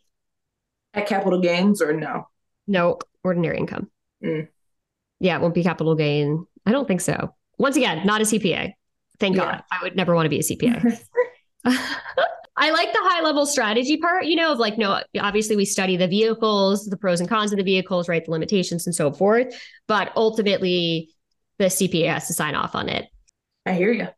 [0.94, 2.28] At capital gains or no?
[2.66, 3.90] No ordinary income.
[4.24, 4.48] Mm.
[5.20, 6.46] yeah it won't be capital gain.
[6.66, 8.72] I don't think so once again, not a CPA.
[9.18, 9.44] Thank yeah.
[9.44, 9.64] God.
[9.70, 11.00] I would never want to be a CPA.
[12.56, 15.96] I like the high level strategy part, you know, of like, no, obviously we study
[15.96, 18.24] the vehicles, the pros and cons of the vehicles, right?
[18.24, 19.54] The limitations and so forth.
[19.88, 21.10] But ultimately,
[21.58, 23.06] the CPA has to sign off on it.
[23.64, 24.08] I hear you.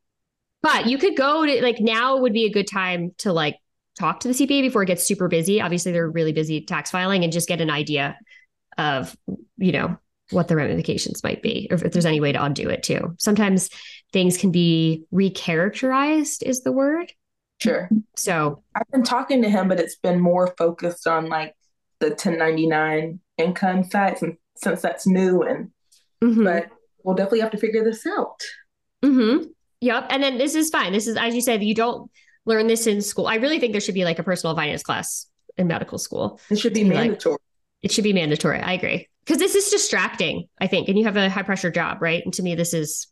[0.62, 3.58] But you could go to like now would be a good time to like
[3.98, 5.60] talk to the CPA before it gets super busy.
[5.60, 8.18] Obviously, they're really busy tax filing and just get an idea
[8.78, 9.16] of,
[9.58, 9.98] you know,
[10.30, 13.14] what the ramifications might be, or if there's any way to undo it too.
[13.18, 13.70] Sometimes
[14.12, 17.12] things can be recharacterized, is the word.
[17.60, 17.88] Sure.
[18.16, 21.54] So I've been talking to him, but it's been more focused on like
[22.00, 25.42] the 1099 income side since, since that's new.
[25.42, 25.70] And,
[26.22, 26.44] mm-hmm.
[26.44, 26.68] but
[27.02, 28.40] we'll definitely have to figure this out.
[29.04, 29.44] Mm-hmm.
[29.80, 30.06] Yep.
[30.10, 30.92] And then this is fine.
[30.92, 32.10] This is, as you said, you don't,
[32.46, 33.26] learn this in school.
[33.26, 36.40] I really think there should be like a personal finance class in medical school.
[36.50, 37.32] It should be mandatory.
[37.32, 37.40] Like,
[37.84, 38.58] it should be mandatory.
[38.58, 39.08] I agree.
[39.24, 40.88] Because this is distracting, I think.
[40.88, 42.22] And you have a high pressure job, right?
[42.24, 43.08] And to me, this is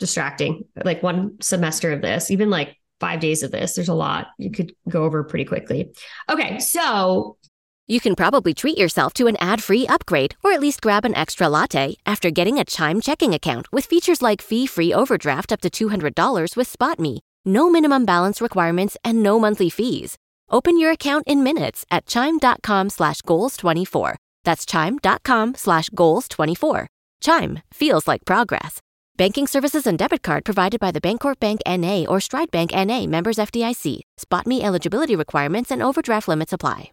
[0.00, 0.64] distracting.
[0.84, 4.26] Like one semester of this, even like five days of this, there's a lot.
[4.36, 5.92] You could go over pretty quickly.
[6.28, 6.58] Okay.
[6.58, 7.38] So
[7.86, 11.14] you can probably treat yourself to an ad free upgrade or at least grab an
[11.14, 15.60] extra latte after getting a Chime checking account with features like fee free overdraft up
[15.60, 17.20] to $200 with SpotMe.
[17.44, 20.18] No minimum balance requirements and no monthly fees.
[20.50, 24.14] Open your account in minutes at chime.com slash goals24.
[24.44, 26.86] That's chime.com slash goals24.
[27.20, 28.80] Chime feels like progress.
[29.16, 32.06] Banking services and debit card provided by the Bancorp Bank N.A.
[32.06, 33.06] or Stride Bank N.A.
[33.06, 34.00] members FDIC.
[34.16, 36.92] Spot me eligibility requirements and overdraft limits apply.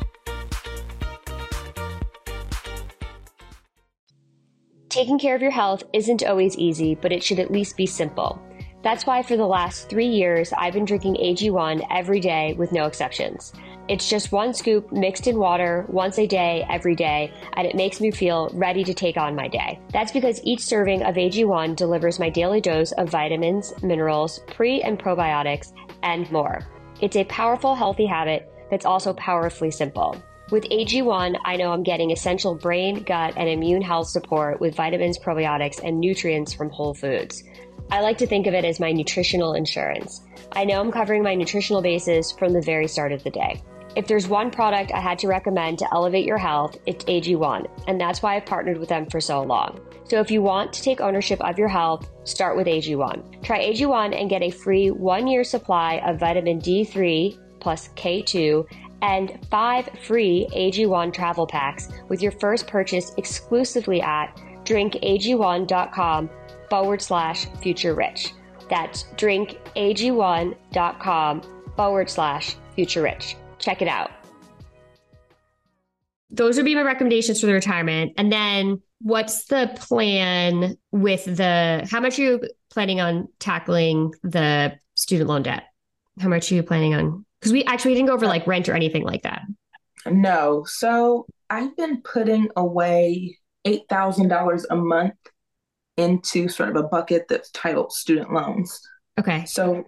[4.91, 8.41] Taking care of your health isn't always easy, but it should at least be simple.
[8.83, 12.87] That's why for the last three years, I've been drinking AG1 every day with no
[12.87, 13.53] exceptions.
[13.87, 18.01] It's just one scoop mixed in water once a day, every day, and it makes
[18.01, 19.79] me feel ready to take on my day.
[19.93, 24.99] That's because each serving of AG1 delivers my daily dose of vitamins, minerals, pre and
[24.99, 25.71] probiotics,
[26.03, 26.67] and more.
[26.99, 30.21] It's a powerful, healthy habit that's also powerfully simple.
[30.51, 35.17] With AG1, I know I'm getting essential brain, gut, and immune health support with vitamins,
[35.17, 37.41] probiotics, and nutrients from whole foods.
[37.89, 40.19] I like to think of it as my nutritional insurance.
[40.51, 43.61] I know I'm covering my nutritional bases from the very start of the day.
[43.95, 47.99] If there's one product I had to recommend to elevate your health, it's AG1, and
[47.99, 49.79] that's why I've partnered with them for so long.
[50.03, 53.41] So if you want to take ownership of your health, start with AG1.
[53.41, 58.67] Try AG1 and get a free one year supply of vitamin D3 plus K2
[59.01, 64.35] and five free AG1 travel packs with your first purchase exclusively at
[64.65, 66.29] drinkag1.com
[66.69, 68.33] forward slash future rich.
[68.69, 71.41] That's drinkag1.com
[71.75, 73.35] forward slash future rich.
[73.59, 74.11] Check it out.
[76.29, 78.13] Those would be my recommendations for the retirement.
[78.17, 84.77] And then what's the plan with the, how much are you planning on tackling the
[84.95, 85.63] student loan debt?
[86.19, 88.75] How much are you planning on because we actually didn't go over like rent or
[88.75, 89.41] anything like that.
[90.05, 90.63] No.
[90.65, 95.15] So I've been putting away $8,000 a month
[95.97, 98.79] into sort of a bucket that's titled student loans.
[99.19, 99.45] Okay.
[99.45, 99.83] So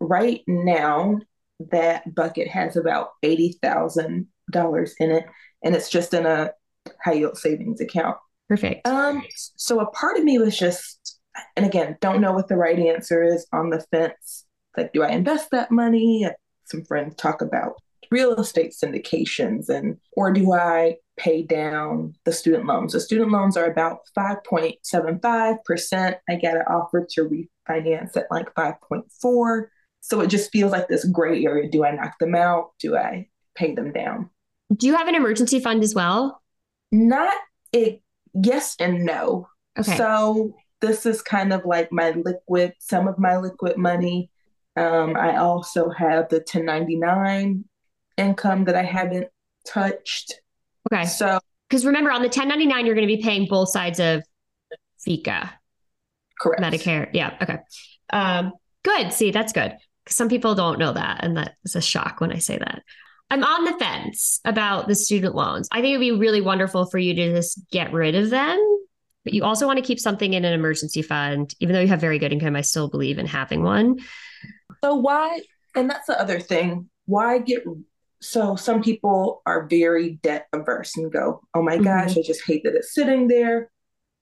[0.00, 1.18] right now,
[1.70, 4.26] that bucket has about $80,000
[5.00, 5.24] in it,
[5.64, 6.50] and it's just in a
[7.02, 8.16] high yield savings account.
[8.48, 8.86] Perfect.
[8.86, 9.22] Um,
[9.56, 11.18] so a part of me was just,
[11.56, 14.44] and again, don't know what the right answer is on the fence.
[14.76, 16.28] Like, do I invest that money?
[16.66, 17.74] Some friends talk about
[18.10, 22.92] real estate syndications and or do I pay down the student loans?
[22.92, 26.16] The student loans are about 5.75%.
[26.28, 29.66] I get an offer to refinance at like 5.4.
[30.00, 31.70] So it just feels like this gray area.
[31.70, 32.70] Do I knock them out?
[32.78, 34.30] Do I pay them down?
[34.74, 36.42] Do you have an emergency fund as well?
[36.92, 37.34] Not
[37.72, 38.02] it
[38.34, 39.48] yes and no.
[39.78, 39.96] Okay.
[39.96, 44.30] So this is kind of like my liquid, some of my liquid money
[44.76, 47.64] um, I also have the 1099
[48.16, 49.28] income that I haven't
[49.66, 50.40] touched.
[50.92, 51.04] Okay.
[51.06, 54.22] So, because remember, on the 1099, you're going to be paying both sides of
[55.06, 55.50] FICA.
[56.38, 56.62] Correct.
[56.62, 57.08] Medicare.
[57.12, 57.36] Yeah.
[57.42, 57.58] Okay.
[58.12, 59.12] Um, good.
[59.12, 59.74] See, that's good.
[60.04, 61.24] Because Some people don't know that.
[61.24, 62.82] And that is a shock when I say that.
[63.30, 65.68] I'm on the fence about the student loans.
[65.72, 68.58] I think it'd be really wonderful for you to just get rid of them.
[69.26, 71.52] But you also want to keep something in an emergency fund.
[71.58, 73.98] Even though you have very good income, I still believe in having one.
[74.84, 75.40] So why?
[75.74, 76.88] And that's the other thing.
[77.06, 77.64] Why get
[78.22, 81.82] so some people are very debt averse and go, "Oh my mm-hmm.
[81.82, 83.68] gosh, I just hate that it's sitting there."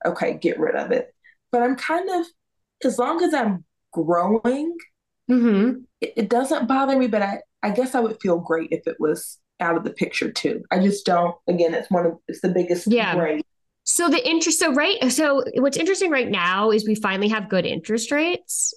[0.07, 1.15] Okay, get rid of it.
[1.53, 2.27] But I'm kind of
[2.83, 3.63] as long as I'm
[3.93, 4.75] growing,
[5.31, 5.81] mm-hmm.
[6.01, 7.09] it, it doesn't bother me.
[7.09, 10.33] But I I guess I would feel great if it was out of the picture
[10.33, 10.63] too.
[10.71, 11.37] I just don't.
[11.47, 13.13] Again, it's one of it's the biggest Yeah.
[13.85, 17.67] So the interest, so right, so what's interesting right now is we finally have good
[17.67, 18.73] interest rates.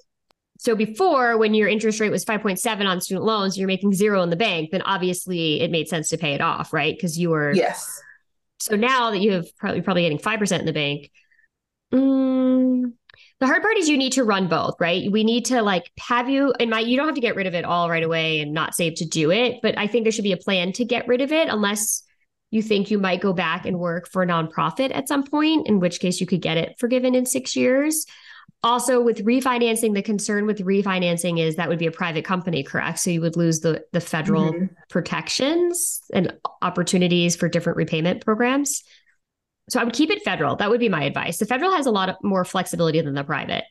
[0.59, 4.29] So before, when your interest rate was 5.7 on student loans, you're making zero in
[4.29, 6.95] the bank, then obviously it made sense to pay it off, right?
[6.95, 8.01] Because you were, Yes.
[8.59, 11.11] so now that you have probably probably getting 5% in the bank.
[11.93, 12.91] Mm,
[13.39, 15.09] the hard part is you need to run both, right?
[15.11, 17.53] We need to like have you in my you don't have to get rid of
[17.53, 20.23] it all right away and not save to do it, but I think there should
[20.23, 22.03] be a plan to get rid of it unless
[22.49, 25.79] you think you might go back and work for a nonprofit at some point, in
[25.79, 28.05] which case you could get it forgiven in 6 years.
[28.63, 32.99] Also with refinancing, the concern with refinancing is that would be a private company, correct?
[32.99, 34.69] So you would lose the the federal Mhm.
[34.89, 38.83] protections and opportunities for different repayment programs.
[39.69, 40.55] So I would keep it federal.
[40.55, 41.37] That would be my advice.
[41.37, 43.65] The federal has a lot of more flexibility than the private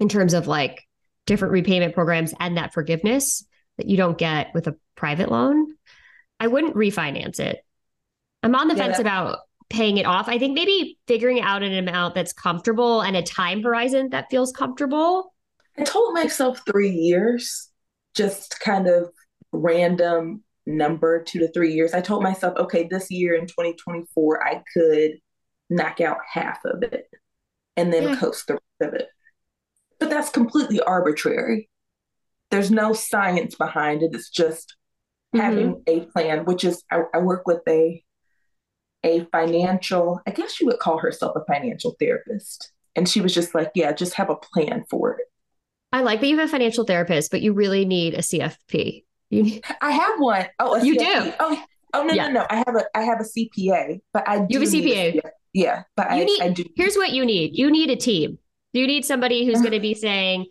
[0.00, 0.82] in terms of like
[1.26, 5.66] different repayment programs and that forgiveness that you don't get with a private loan.
[6.40, 7.64] I wouldn't refinance it.
[8.42, 10.28] I'm on the Yeah, fence that- about paying it off.
[10.28, 14.52] I think maybe figuring out an amount that's comfortable and a time horizon that feels
[14.52, 15.34] comfortable.
[15.78, 17.70] I told myself three years,
[18.14, 19.10] just kind of
[19.52, 21.94] random number, two to three years.
[21.94, 25.12] I told myself, okay, this year in 2024, I could
[25.70, 27.06] knock out half of it
[27.76, 28.16] and then Yeah.
[28.16, 29.08] coast the rest of it.
[29.98, 31.70] But that's completely arbitrary.
[32.50, 34.10] There's no science behind it.
[34.12, 34.76] It's just
[35.34, 35.40] mm-hmm.
[35.40, 38.04] having a plan, which is I, I work with a
[39.04, 42.72] a financial, I guess you would call herself a financial therapist.
[42.94, 45.26] And she was just like, yeah, just have a plan for it.
[45.92, 49.04] I like that you have a financial therapist, but you really need a CFP.
[49.30, 50.46] You need, I have one.
[50.58, 51.24] Oh, a You CFP.
[51.24, 51.32] do?
[51.40, 52.28] Oh, oh no, Yeah.
[52.28, 52.46] no, no.
[52.50, 55.14] I have a I have a CPA, but I do You have a CPA.
[55.14, 55.20] CFP.
[55.54, 56.64] Yeah, but I, need- I do.
[56.76, 58.38] here's what you need you need a team
[58.72, 60.46] you need somebody who's going to be saying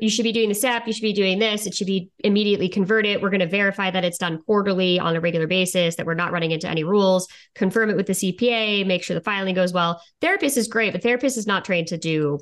[0.00, 2.68] you should be doing the step you should be doing this it should be immediately
[2.68, 3.22] converted.
[3.22, 6.30] We're going to verify that it's done quarterly on a regular basis that we're not
[6.30, 7.26] running into any rules.
[7.54, 10.02] Confirm it with the cpa make sure the filing goes well.
[10.20, 12.38] Therapist is great but therapist is not trained to do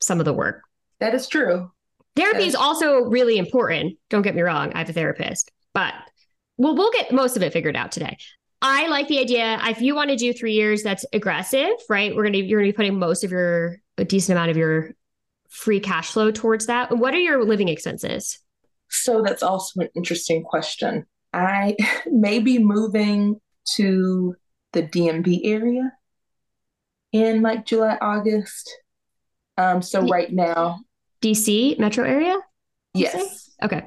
[0.00, 0.62] some of the work.
[1.00, 1.70] That is true.
[2.14, 5.94] therapy is also really important don't get me wrong i have a therapist but
[6.58, 8.16] well we'll get most of it figured out today.
[8.64, 12.14] I like the idea if you want to do three years that's aggressive right?
[12.14, 14.92] We're gonna you're gonna be putting most of your a decent amount of your
[15.52, 18.38] free cash flow towards that what are your living expenses
[18.88, 21.06] So that's also an interesting question.
[21.32, 23.40] I may be moving
[23.76, 24.34] to
[24.72, 25.92] the DMV area
[27.12, 28.70] in like July, August.
[29.56, 30.80] Um, so right now,
[31.22, 32.36] dc metro area
[32.94, 33.18] you say?
[33.18, 33.82] yes, okay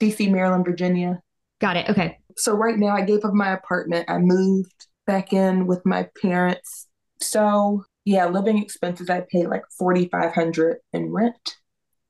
[0.00, 1.20] DC, Maryland, Virginia.
[1.60, 4.10] got it okay So right now I gave up my apartment.
[4.10, 6.88] I moved back in with my parents.
[7.20, 11.56] So yeah, living expenses I pay like forty five hundred in rent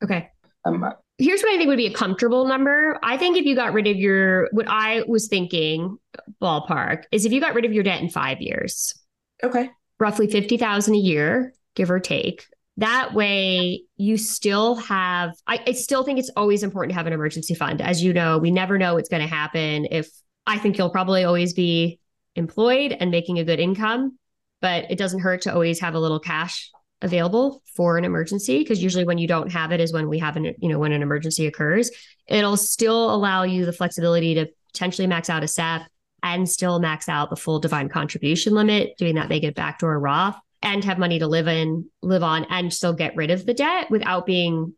[0.02, 0.28] okay
[0.66, 0.96] a month.
[1.18, 2.98] here's what I think would be a comfortable number.
[3.02, 5.98] I think if you got rid of your, what I was thinking,
[6.42, 8.94] ballpark, is if you got rid of your debt in five years,
[9.42, 9.68] Okay.
[10.00, 12.46] roughly 50,000 a year, give or take.
[12.78, 17.12] That way you still have, I, I still think it's always important to have an
[17.12, 17.80] emergency fund.
[17.82, 19.86] As you know, we never know what's going to happen.
[19.90, 20.08] If
[20.46, 22.00] I think you'll probably always be
[22.36, 24.18] employed and making a good income,
[24.64, 26.70] but it doesn't hurt to always have a little cash
[27.02, 30.38] available for an emergency because usually when you don't have it is when we have
[30.38, 31.90] an you know when an emergency occurs.
[32.26, 35.82] It'll still allow you the flexibility to potentially max out a SEP
[36.22, 40.82] and still max out the full defined contribution limit doing that mega backdoor Roth and
[40.82, 44.24] have money to live in live on and still get rid of the debt without
[44.24, 44.72] being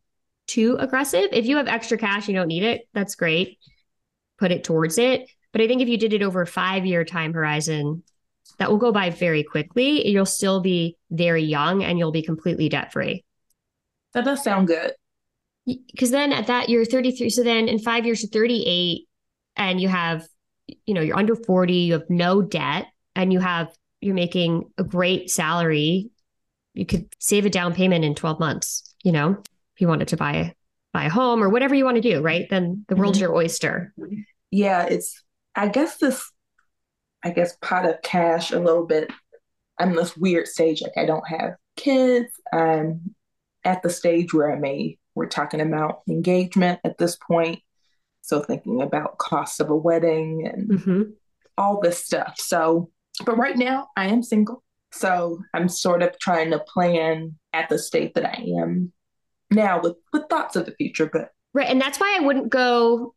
[0.49, 1.29] too aggressive.
[1.31, 3.61] If you have extra cash you don't need it that's great.
[4.37, 5.31] Put it towards it.
[5.53, 8.03] But i think if you did it over a five year time horizon
[8.59, 10.09] that will go by very quickly.
[10.09, 13.25] You'll still be very young and you'll be completely debt free.
[14.14, 14.92] That does sound good.
[15.66, 17.29] Because then at that, you're 33.
[17.31, 19.07] So then in five years, you're 38
[19.57, 20.27] and you have,
[20.87, 24.85] you know, you're under 40, you have no debt and you have, you're making a
[24.85, 26.11] great salary.
[26.75, 29.42] You could save a down payment in 12 months, you know,
[29.75, 30.55] if you wanted to buy,
[30.92, 32.49] buy a home or whatever you want to do, right?
[32.49, 33.23] Then the world's Mhm.
[33.23, 33.92] your oyster.
[34.51, 35.23] Yeah, it's
[35.55, 36.30] I guess this
[37.27, 39.11] I guess pot of cash a little bit.
[39.79, 42.33] I'm this weird stage, like I don't have kids.
[42.53, 43.14] I'm
[43.64, 47.61] at the stage where I may we're talking about engagement at this point.
[48.22, 51.03] So thinking about cost of a wedding and hmm
[51.59, 52.35] all this stuff.
[52.39, 52.91] So
[53.24, 54.62] but right now I am single.
[54.93, 58.93] So I'm sort of trying to plan at the state that I am
[59.51, 61.68] now with, with thoughts of the future, but Right.
[61.68, 63.14] And that's why I wouldn't go,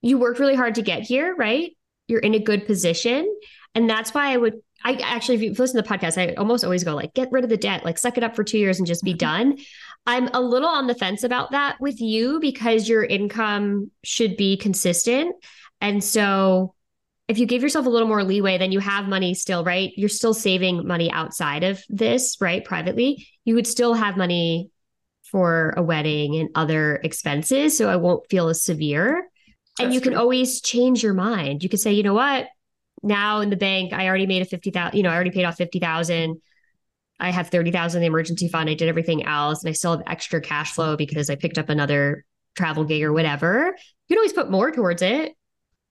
[0.00, 1.72] you worked really hard to get here, right?
[2.12, 3.34] You're in a good position.
[3.74, 6.62] And that's why I would, I actually, if you listen to the podcast, I almost
[6.62, 8.78] always go like, get rid of the debt, like suck it up for two years
[8.78, 9.18] and just be mm-hmm.
[9.18, 9.58] done.
[10.06, 14.56] I'm a little on the fence about that with you because your income should be
[14.56, 15.34] consistent.
[15.80, 16.74] And so
[17.28, 19.92] if you give yourself a little more leeway, then you have money still, right?
[19.96, 22.64] You're still saving money outside of this, right?
[22.64, 24.70] Privately, you would still have money
[25.30, 27.78] for a wedding and other expenses.
[27.78, 29.28] So I won't feel as severe.
[29.78, 30.12] That's and you true.
[30.12, 31.62] can always change your mind.
[31.62, 32.48] You could say, you know what?
[33.02, 35.56] Now in the bank, I already made a 50,000, you know, I already paid off
[35.56, 36.40] 50,000.
[37.18, 38.68] I have 30,000 in the emergency fund.
[38.68, 41.68] I did everything else and I still have extra cash flow because I picked up
[41.68, 42.24] another
[42.56, 43.74] travel gig or whatever.
[44.08, 45.32] You can always put more towards it.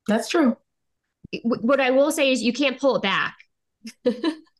[0.07, 0.57] That's true.
[1.43, 3.35] What I will say is you can't pull it back.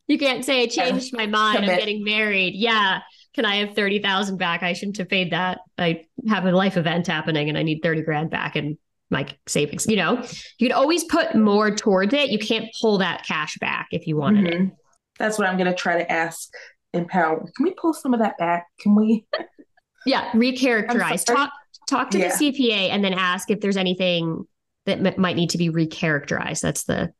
[0.07, 1.57] you can't say I changed my mind.
[1.57, 1.71] Commit.
[1.71, 2.55] I'm getting married.
[2.55, 3.01] Yeah
[3.33, 4.63] can I have 30,000 back?
[4.63, 5.59] I shouldn't have paid that.
[5.77, 8.77] I have a life event happening and I need 30 grand back in
[9.11, 9.87] my savings.
[9.87, 10.23] You know,
[10.57, 12.29] you can always put more towards it.
[12.29, 14.65] You can't pull that cash back if you wanted mm-hmm.
[14.67, 14.73] it.
[15.19, 16.49] That's what I'm going to try to ask
[16.93, 17.39] Empower.
[17.55, 18.67] Can we pull some of that back?
[18.79, 19.25] Can we?
[20.05, 21.25] yeah, recharacterize.
[21.25, 21.51] Talk
[21.87, 22.35] talk to yeah.
[22.35, 24.45] the CPA and then ask if there's anything
[24.85, 26.61] that m- might need to be recharacterized.
[26.61, 27.13] That's the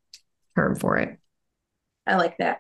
[0.56, 1.20] term for it.
[2.08, 2.60] I like that.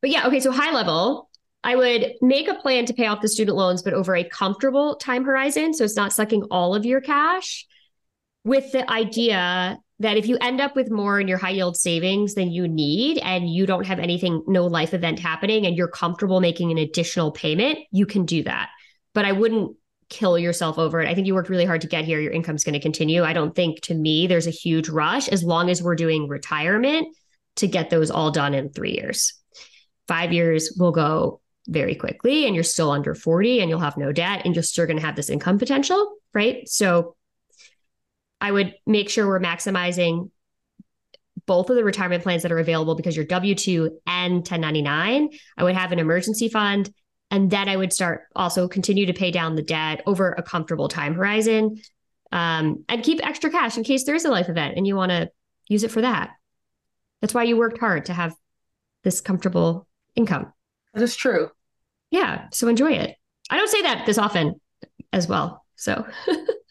[0.00, 0.40] But yeah, okay.
[0.40, 1.28] So high level,
[1.64, 4.96] I would make a plan to pay off the student loans, but over a comfortable
[4.96, 5.74] time horizon.
[5.74, 7.66] So it's not sucking all of your cash
[8.44, 12.34] with the idea that if you end up with more in your high yield savings
[12.34, 16.40] than you need and you don't have anything, no life event happening, and you're comfortable
[16.40, 18.70] making an additional payment, you can do that.
[19.12, 19.76] But I wouldn't
[20.08, 21.08] kill yourself over it.
[21.08, 22.18] I think you worked really hard to get here.
[22.18, 23.22] Your income's going to continue.
[23.22, 27.14] I don't think to me there's a huge rush as long as we're doing retirement
[27.56, 29.34] to get those all done in three years.
[30.08, 34.12] Five years will go very quickly and you're still under 40 and you'll have no
[34.12, 36.68] debt and you're still going to have this income potential, right?
[36.68, 37.14] So
[38.40, 40.30] I would make sure we're maximizing
[41.46, 45.30] both of the retirement plans that are available because you're W 2 and 1099.
[45.56, 46.92] I would have an emergency fund.
[47.30, 50.88] And then I would start also continue to pay down the debt over a comfortable
[50.88, 51.80] time horizon
[52.32, 55.10] um, and keep extra cash in case there is a life event and you want
[55.10, 55.30] to
[55.68, 56.30] use it for that.
[57.20, 58.34] That's why you worked hard to have
[59.04, 59.86] this comfortable
[60.16, 60.52] income.
[60.94, 61.50] That is true.
[62.10, 62.48] Yeah.
[62.52, 63.16] So enjoy it.
[63.50, 64.60] I don't say that this often
[65.12, 65.64] as well.
[65.76, 66.06] So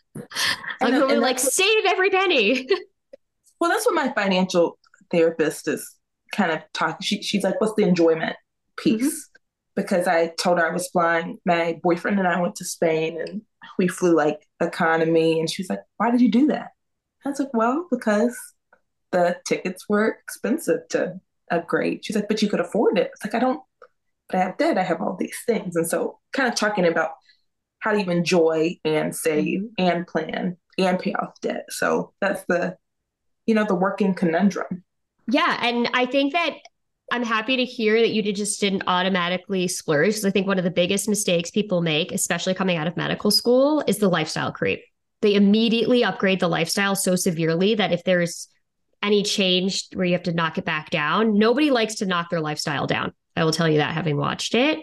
[0.81, 2.67] I'm really like save every penny.
[3.59, 4.77] well, that's what my financial
[5.11, 5.95] therapist is
[6.33, 7.01] kind of talking.
[7.01, 8.35] She, she's like, what's the enjoyment
[8.77, 9.03] piece?
[9.03, 9.81] Mm-hmm.
[9.81, 11.37] Because I told her I was flying.
[11.45, 13.41] My boyfriend and I went to Spain and
[13.77, 15.39] we flew like economy.
[15.39, 16.69] And she was like, why did you do that?
[17.25, 18.37] I was like, well, because
[19.11, 22.03] the tickets were expensive to upgrade.
[22.03, 23.11] She's like, but you could afford it.
[23.13, 23.61] It's like, I don't
[24.29, 25.75] but I have debt, I have all these things.
[25.75, 27.11] And so kind of talking about
[27.79, 29.73] how do you enjoy and save mm-hmm.
[29.77, 31.65] and plan and pay off debt.
[31.69, 32.77] So that's the,
[33.45, 34.83] you know, the working conundrum.
[35.27, 35.57] Yeah.
[35.61, 36.55] And I think that
[37.11, 40.09] I'm happy to hear that you just didn't automatically splurge.
[40.09, 43.31] Because I think one of the biggest mistakes people make, especially coming out of medical
[43.31, 44.81] school, is the lifestyle creep.
[45.21, 48.47] They immediately upgrade the lifestyle so severely that if there's
[49.01, 52.41] any change where you have to knock it back down, nobody likes to knock their
[52.41, 53.13] lifestyle down.
[53.35, 54.79] I will tell you that having watched it.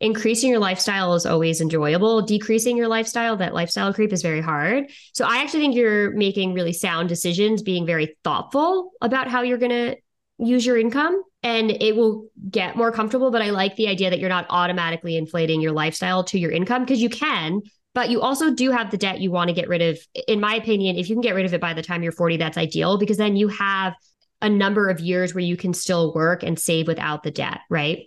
[0.00, 2.22] Increasing your lifestyle is always enjoyable.
[2.22, 4.90] Decreasing your lifestyle, that lifestyle creep is very hard.
[5.12, 9.58] So I actually think you're making really sound decisions, being very thoughtful about how you're
[9.58, 9.96] going to
[10.38, 13.30] use your income and it will get more comfortable.
[13.30, 16.84] But I like the idea that you're not automatically inflating your lifestyle to your income
[16.84, 17.60] because you can,
[17.94, 19.98] but you also do have the debt you want to get rid of.
[20.28, 22.38] In my opinion, if you can get rid of it by the time you're 40,
[22.38, 23.94] that's ideal because then you have
[24.40, 28.06] a number of years where you can still work and save without the debt, right?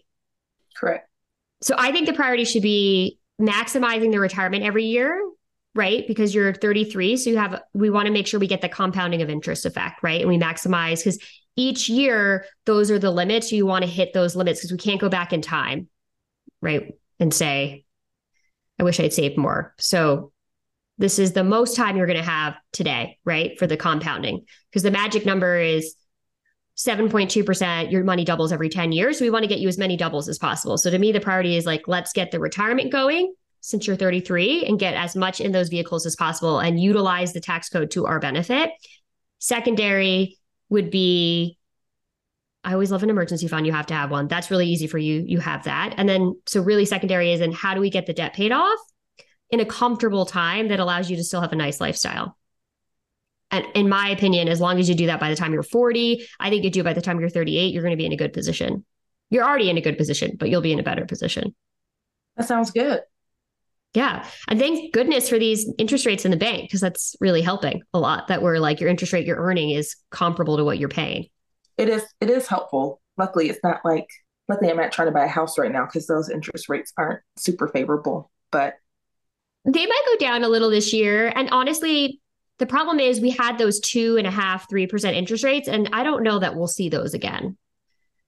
[0.75, 1.07] Correct.
[1.63, 5.19] So I think the priority should be maximizing the retirement every year,
[5.73, 6.05] right?
[6.07, 7.17] Because you're 33.
[7.17, 10.03] So you have, we want to make sure we get the compounding of interest effect,
[10.03, 10.19] right?
[10.19, 11.19] And we maximize because
[11.55, 13.51] each year, those are the limits.
[13.51, 15.87] You want to hit those limits because we can't go back in time,
[16.61, 16.93] right?
[17.19, 17.85] And say,
[18.77, 19.73] I wish I'd saved more.
[19.79, 20.33] So
[20.97, 23.57] this is the most time you're going to have today, right?
[23.57, 25.95] For the compounding because the magic number is
[26.77, 29.21] 7.2%, your money doubles every 10 years.
[29.21, 30.77] We want to get you as many doubles as possible.
[30.77, 34.65] So to me, the priority is like, let's get the retirement going since you're 33
[34.65, 38.05] and get as much in those vehicles as possible and utilize the tax code to
[38.05, 38.71] our benefit.
[39.39, 40.37] Secondary
[40.69, 41.57] would be
[42.63, 43.65] I always love an emergency fund.
[43.65, 44.27] You have to have one.
[44.27, 45.23] That's really easy for you.
[45.27, 45.95] You have that.
[45.97, 48.79] And then, so really secondary is in how do we get the debt paid off
[49.49, 52.37] in a comfortable time that allows you to still have a nice lifestyle?
[53.53, 56.27] And in my opinion, as long as you do that by the time you're 40,
[56.39, 58.17] I think you do by the time you're 38, you're going to be in a
[58.17, 58.83] good position.
[59.29, 61.53] You're already in a good position, but you'll be in a better position.
[62.35, 63.01] That sounds good.
[63.93, 64.27] Yeah.
[64.47, 67.99] And thank goodness for these interest rates in the bank because that's really helping a
[67.99, 71.27] lot that we're like your interest rate you're earning is comparable to what you're paying.
[71.77, 73.01] It is it is helpful.
[73.19, 74.07] Luckily it's not like
[74.49, 77.21] luckily I'm not trying to buy a house right now because those interest rates aren't
[77.37, 78.31] super favorable.
[78.51, 78.73] But
[79.63, 81.31] they might go down a little this year.
[81.35, 82.19] And honestly,
[82.63, 85.89] The problem is we had those two and a half, three percent interest rates, and
[85.91, 87.57] I don't know that we'll see those again.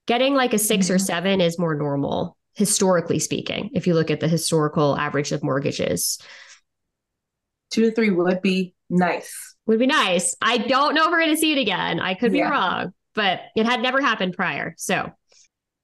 [0.08, 0.94] Getting like a 6 mm-hmm.
[0.94, 5.42] or seven is more normal, historically speaking, if you look at the historical average of
[5.42, 6.20] mortgages.
[7.72, 9.56] Two to three would be nice.
[9.68, 10.36] Would be nice.
[10.42, 12.02] I don't know if we're going to see it again.
[12.02, 14.76] I could be wrong, but it had never happened prior.
[14.78, 15.14] So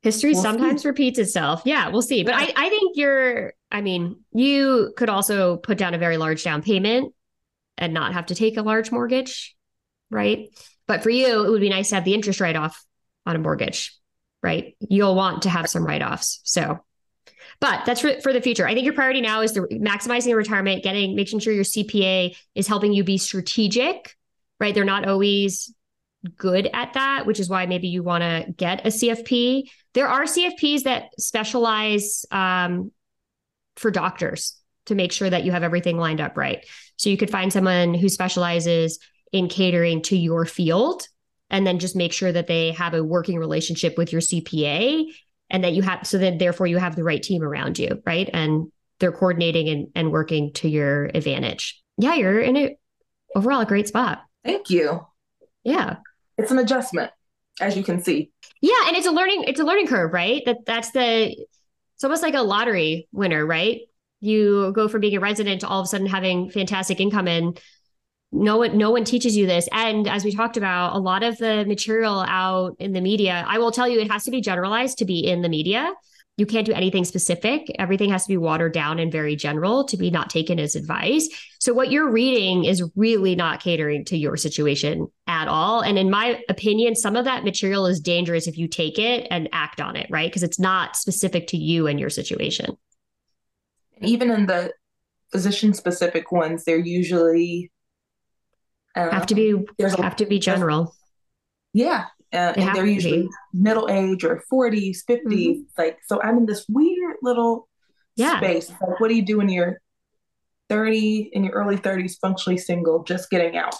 [0.01, 0.89] history we'll sometimes see.
[0.89, 1.61] repeats itself.
[1.63, 2.25] Yeah, we'll see.
[2.25, 6.43] But I, I think you're, I mean, you could also put down a very large
[6.43, 7.13] down payment
[7.81, 9.55] and not have to take a large mortgage,
[10.09, 10.47] right?
[10.87, 12.81] But for you, it would be nice to have the interest write off
[13.25, 13.93] on a mortgage,
[14.41, 14.75] right?
[14.79, 16.39] You'll want to have some write offs.
[16.43, 16.79] So,
[17.59, 18.67] but that's for, for the future.
[18.67, 22.37] I think your priority now is the maximizing your retirement, getting, making sure your CPA
[22.55, 24.15] is helping you be strategic,
[24.59, 24.73] right?
[24.73, 25.73] They're not always
[26.37, 29.63] good at that, which is why maybe you want to get a CFP.
[29.95, 32.91] There are CFPs that specialize um,
[33.75, 34.55] for doctors
[34.85, 36.65] to make sure that you have everything lined up right.
[37.01, 38.99] So you could find someone who specializes
[39.31, 41.07] in catering to your field
[41.49, 45.05] and then just make sure that they have a working relationship with your CPA
[45.49, 48.29] and that you have so that therefore you have the right team around you, right?
[48.33, 51.81] And they're coordinating and, and working to your advantage.
[51.97, 52.77] Yeah, you're in a
[53.35, 54.21] overall a great spot.
[54.43, 55.05] Thank you.
[55.63, 55.97] Yeah
[56.41, 57.11] it's an adjustment,
[57.59, 58.31] as you can see.
[58.61, 60.41] Yeah, and it's a learning it's a learning curve, right?
[60.45, 61.35] That that's the
[61.95, 63.81] it's almost like a lottery winner, right?
[64.21, 67.59] You go from being a resident to all of a sudden having fantastic income and
[68.31, 71.37] no one no one teaches you this and as we talked about a lot of
[71.37, 74.99] the material out in the media i will tell you it has to be generalized
[74.99, 75.91] to be in the media
[76.37, 77.67] you can't do anything specific.
[77.77, 81.29] Everything has to be watered down and very general to be not taken as advice.
[81.59, 85.81] So what you're reading is really not catering to your situation at all.
[85.81, 89.49] And in my opinion, some of that material is dangerous if you take it and
[89.51, 90.29] act on it, right?
[90.29, 92.77] Because it's not specific to you and your situation.
[94.01, 94.73] Even in the
[95.31, 97.71] physician specific ones, they're usually
[98.95, 100.95] um, have to be there's have to be general.
[101.73, 105.61] Yeah, uh, and they're usually middle age or 40s 50s mm-hmm.
[105.77, 107.67] like so i'm in this weird little
[108.15, 108.37] yeah.
[108.37, 109.81] space like what do you do when you're
[110.69, 113.75] 30 in your early 30s functionally single just getting out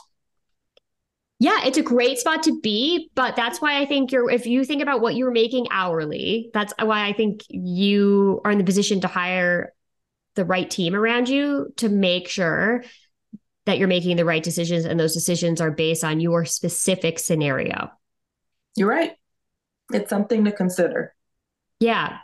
[1.43, 4.63] yeah, it's a great spot to be, but that's why I think you're if you
[4.63, 9.01] think about what you're making hourly, that's why I think you are in the position
[9.01, 9.73] to hire
[10.35, 12.83] the right team around you to make sure
[13.65, 17.91] that you're making the right decisions and those decisions are based on your specific scenario.
[18.75, 19.13] You're right.
[19.93, 21.13] It's something to consider.
[21.79, 22.17] Yeah.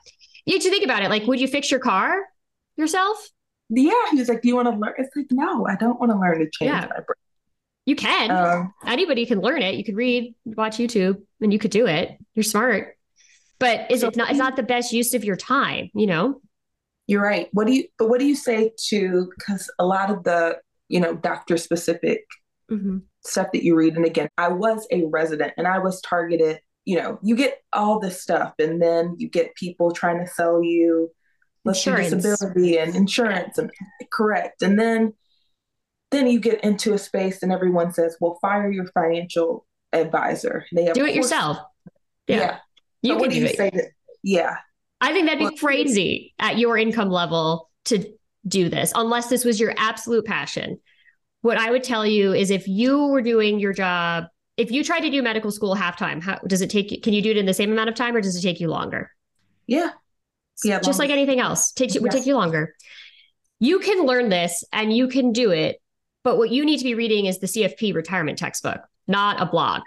[0.46, 1.10] You have to think about it.
[1.10, 2.24] Like, would you fix your car
[2.76, 3.30] yourself?
[3.70, 3.92] Yeah.
[4.12, 4.94] He was like, Do you want to learn?
[4.98, 6.82] It's like, no, I don't want to learn to change yeah.
[6.82, 7.16] my brain.
[7.86, 8.32] You can.
[8.32, 9.76] Um, Anybody can learn it.
[9.76, 12.18] You could read, watch YouTube, and you could do it.
[12.34, 12.98] You're smart.
[13.60, 16.42] But is so, it not it's not the best use of your time, you know?
[17.08, 17.50] You're right.
[17.54, 21.00] What do you but what do you say to because a lot of the, you
[21.00, 22.26] know, doctor specific
[22.70, 22.98] mm-hmm
[23.28, 23.96] stuff that you read.
[23.96, 26.60] And again, I was a resident and I was targeted.
[26.86, 30.64] You know, you get all this stuff, and then you get people trying to sell
[30.64, 31.12] you
[31.66, 33.70] disability and insurance and
[34.12, 34.62] correct.
[34.62, 35.14] And then
[36.12, 40.66] then you get into a space and everyone says, well, fire your financial advisor.
[40.72, 41.58] They have do it yourself.
[42.28, 42.38] Yeah.
[42.38, 42.58] yeah.
[43.02, 43.58] You so can do, do it.
[43.58, 43.92] That,
[44.24, 44.56] yeah.
[45.00, 48.06] I think that'd be crazy at your income level to
[48.48, 50.80] do this, unless this was your absolute passion
[51.42, 54.26] what I would tell you is if you were doing your job,
[54.58, 57.00] if you tried to do medical school half time, how does it take you?
[57.00, 58.68] Can you do it in the same amount of time or does it take you
[58.68, 59.12] longer?
[59.68, 59.92] Yeah.
[60.64, 60.80] Yeah.
[60.80, 62.76] Just like anything else, takes you, would take you longer.
[63.60, 65.82] You can learn this and you can do it.
[66.24, 69.84] But what you need to be reading is the CFP retirement textbook, not a blog.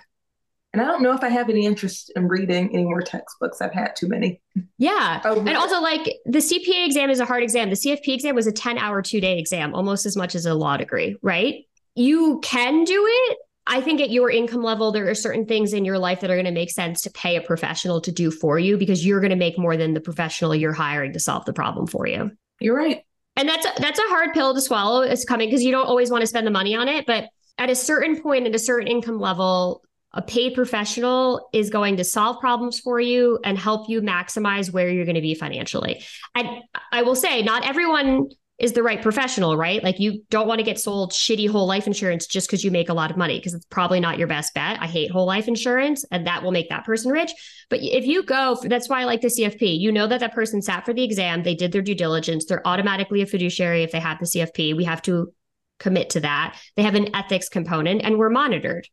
[0.73, 3.61] And I don't know if I have any interest in reading any more textbooks.
[3.61, 4.41] I've had too many.
[4.79, 5.21] Yeah.
[5.25, 7.71] Oh, and also, like, the CPA exam is a hard exam.
[7.71, 10.55] The CFP exam was a 10 hour, two day exam, almost as much as a
[10.55, 11.65] law degree, right?
[11.97, 13.39] You can do it.
[13.67, 16.37] I think at your income level, there are certain things in your life that are
[16.37, 19.31] going to make sense to pay a professional to do for you because you're going
[19.31, 22.31] to make more than the professional you're hiring to solve the problem for you.
[22.61, 23.05] You're right.
[23.37, 25.03] And that's a, that's a hard pill to swallow.
[25.03, 27.71] It's coming because you don't always want to spend the money on it, but at
[27.71, 29.83] a certain point at a certain income level,
[30.13, 34.89] a paid professional is going to solve problems for you and help you maximize where
[34.89, 36.05] you're going to be financially.
[36.35, 36.49] And
[36.91, 39.83] I will say, not everyone is the right professional, right?
[39.83, 42.91] Like you don't want to get sold shitty whole life insurance just because you make
[42.91, 44.79] a lot of money because it's probably not your best bet.
[44.83, 47.33] I hate whole life insurance and that will make that person rich.
[47.71, 49.79] But if you go, that's why I like the CFP.
[49.81, 52.67] You know that that person sat for the exam, they did their due diligence, they're
[52.67, 54.77] automatically a fiduciary if they have the CFP.
[54.77, 55.33] We have to
[55.79, 56.59] commit to that.
[56.77, 58.87] They have an ethics component and we're monitored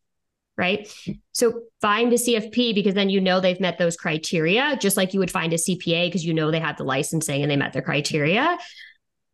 [0.58, 0.92] right?
[1.32, 5.20] So find a CFP because then you know they've met those criteria, just like you
[5.20, 7.82] would find a CPA because you know they have the licensing and they met their
[7.82, 8.58] criteria.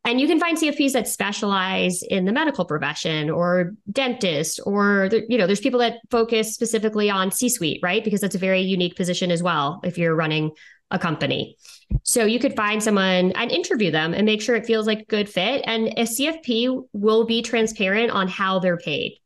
[0.06, 5.38] And you can find CFPs that specialize in the medical profession or dentist, or you
[5.38, 8.04] know, there's people that focus specifically on C-suite, right?
[8.04, 10.52] Because that's a very unique position as well if you're running
[10.92, 11.58] a company.
[12.04, 15.06] So you could find someone and interview them and make sure it feels like a
[15.06, 15.64] good fit.
[15.66, 19.20] And a CFP will be transparent on how they're paid.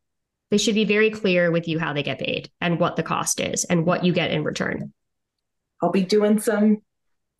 [0.49, 3.39] They should be very clear with you how they get paid and what the cost
[3.39, 4.93] is and what you get in return.
[5.81, 6.81] I'll be doing some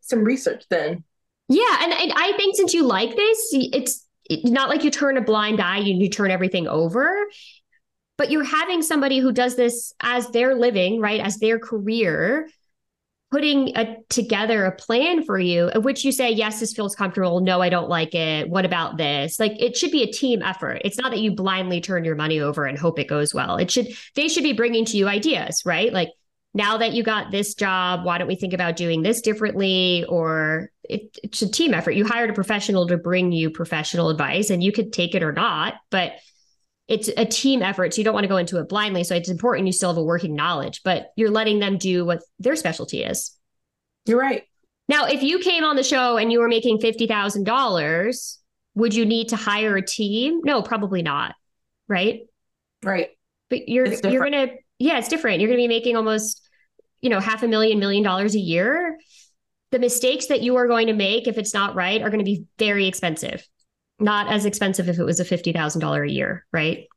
[0.01, 1.03] some research then.
[1.49, 5.21] Yeah, and, and I think since you like this, it's not like you turn a
[5.21, 7.27] blind eye and you turn everything over,
[8.17, 12.49] but you're having somebody who does this as their living, right, as their career,
[13.29, 17.41] putting a, together a plan for you of which you say yes this feels comfortable.
[17.41, 18.49] No i don't like it.
[18.49, 19.39] What about this?
[19.39, 20.81] Like it should be a team effort.
[20.85, 23.57] It's not that you blindly turn your money over and hope it goes well.
[23.57, 25.91] It should they should be bringing to you ideas right?
[25.91, 26.09] Like
[26.53, 30.05] now that you got this job why don't we think about doing this differently?
[30.07, 31.91] Or it, it's a team effort.
[31.91, 35.33] You hired a professional to bring you professional advice and you could take it or
[35.33, 36.13] not but
[36.87, 37.93] it's a team effort.
[37.93, 39.03] So you don't want to go into it blindly.
[39.03, 42.21] So it's important you still have a working knowledge, but you're letting them do what
[42.39, 43.35] their specialty is.
[44.05, 44.43] You're right.
[44.87, 48.37] Now, if you came on the show and you were making $50,000,
[48.75, 50.39] would you need to hire a team?
[50.45, 51.35] No, probably not.
[51.89, 52.21] Right.
[52.83, 53.09] Right.
[53.49, 55.41] But you're, you're going to, yeah, it's different.
[55.41, 56.41] You're going to be making almost,
[57.01, 58.97] you know, half a million, million dollars a year.
[59.71, 62.25] The mistakes that you are going to make, if it's not right, are going to
[62.25, 63.45] be very expensive
[63.99, 66.87] not as expensive if it was a $50,000 a year, right?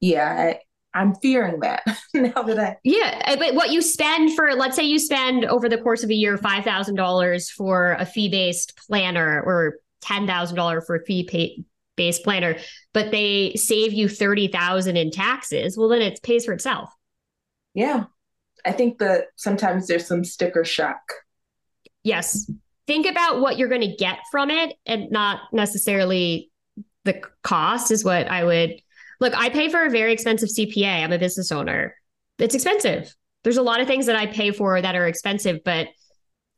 [0.00, 0.54] Yeah,
[0.94, 1.82] I, am fearing that
[2.14, 2.76] now that I.
[2.82, 6.10] Yeah, eh, but what you spend for, let's say you spend over the course of
[6.10, 11.64] a year $5,000 for a fee based planner or $10,000 for a fee
[11.96, 12.56] based planner,
[12.94, 15.76] but they save you 30,000 in taxes.
[15.76, 16.90] Well, then it pays for itself.
[17.74, 18.04] Yeah.
[18.64, 21.00] I think that sometimes there's some sticker shock.
[22.02, 22.50] Yes
[22.86, 26.50] think about what you're going to get from it and not necessarily
[27.04, 28.80] the cost is what I would
[29.20, 29.34] look.
[29.36, 31.02] I pay for a very expensive CPA.
[31.02, 31.94] I'm a business owner.
[32.38, 33.14] It's expensive.
[33.42, 35.88] There's a lot of things that I pay for that are expensive, but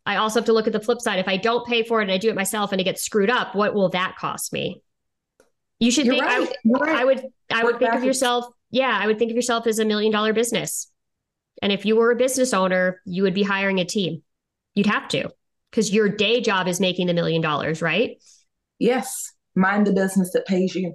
[0.05, 1.19] I also have to look at the flip side.
[1.19, 3.31] If I don't pay for it and I do it myself and it gets screwed
[3.31, 4.83] up, what will that cost me?
[5.79, 6.49] You should You're think right.
[6.49, 6.97] I, right.
[6.97, 9.85] I, would I would think of yourself, yeah, I would think of yourself as a
[9.85, 10.91] million dollar business.
[11.61, 14.23] And if you were a business owner, you would be hiring a team.
[14.75, 15.31] You'd have to
[15.73, 18.23] because your day job is making the million dollars, right?
[18.79, 19.33] Yes.
[19.57, 20.95] Mind the business that pays you.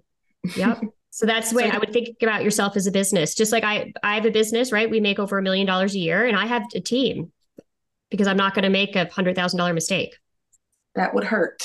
[0.56, 0.80] yep.
[1.10, 3.34] So that's the way so, I would think about yourself as a business.
[3.34, 4.90] Just like I I have a business, right?
[4.90, 7.32] We make over a million dollars a year and I have a team
[8.12, 10.16] because I'm not going to make a hundred thousand dollar mistake.
[10.96, 11.64] That would hurt.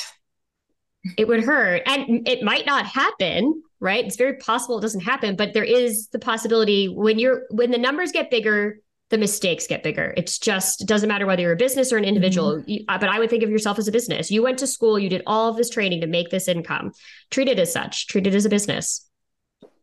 [1.18, 1.82] It would hurt.
[1.86, 4.04] And it might not happen, right?
[4.04, 7.78] It's very possible it doesn't happen, but there is the possibility when you're when the
[7.78, 8.78] numbers get bigger,
[9.12, 10.14] the mistakes get bigger.
[10.16, 12.56] It's just it doesn't matter whether you're a business or an individual.
[12.56, 12.70] Mm-hmm.
[12.70, 14.30] You, uh, but I would think of yourself as a business.
[14.30, 16.92] You went to school, you did all of this training to make this income.
[17.30, 18.08] Treat it as such.
[18.08, 19.06] Treat it as a business.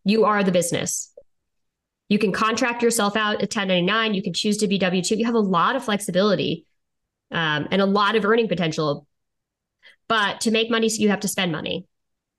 [0.04, 1.14] You are the business.
[2.10, 4.16] You can contract yourself out at 1099.
[4.16, 5.16] You can choose to be W 2.
[5.16, 6.66] You have a lot of flexibility
[7.30, 9.06] um, and a lot of earning potential.
[10.08, 11.86] But to make money, you have to spend money.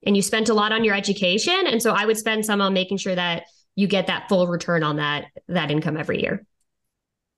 [0.05, 1.69] And you spent a lot on your education.
[1.69, 3.45] And so I would spend some on making sure that
[3.77, 6.45] you get that full return on that that income every year.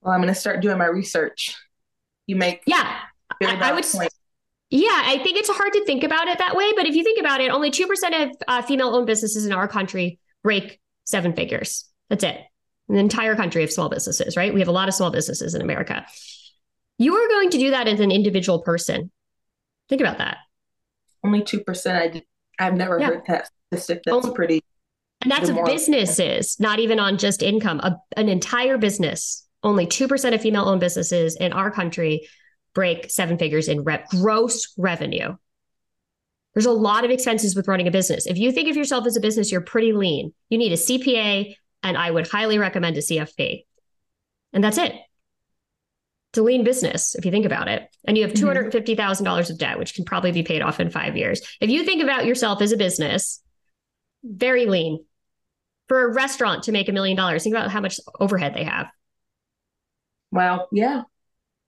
[0.03, 1.57] Well, I'm going to start doing my research.
[2.27, 3.01] You make yeah,
[3.41, 3.85] I, would.
[3.85, 4.13] Point.
[4.71, 7.21] Yeah, I think it's hard to think about it that way, but if you think
[7.21, 11.85] about it, only two percent of uh, female-owned businesses in our country break seven figures.
[12.11, 12.41] That's it.
[12.89, 14.53] An entire country of small businesses, right?
[14.53, 16.05] We have a lot of small businesses in America.
[16.99, 19.11] You are going to do that as an individual person.
[19.89, 20.39] Think about that.
[21.25, 22.25] Only two percent.
[22.59, 23.07] I I've never yeah.
[23.07, 24.03] heard that statistic.
[24.05, 24.63] That's oh, pretty.
[25.23, 27.81] And that's businesses, not even on just income.
[27.81, 32.29] A, an entire business only 2% of female owned businesses in our country
[32.75, 35.37] break seven figures in rep- gross revenue.
[36.55, 38.27] There's a lot of expenses with running a business.
[38.27, 40.35] If you think of yourself as a business, you're pretty lean.
[40.51, 43.65] You need a CPA, and I would highly recommend a CFP.
[44.53, 44.95] And that's it.
[46.31, 47.89] It's a lean business if you think about it.
[48.07, 49.53] And you have $250,000 mm-hmm.
[49.53, 51.41] of debt, which can probably be paid off in five years.
[51.61, 53.43] If you think about yourself as a business,
[54.23, 55.05] very lean.
[55.89, 58.87] For a restaurant to make a million dollars, think about how much overhead they have.
[60.33, 61.03] Well, yeah.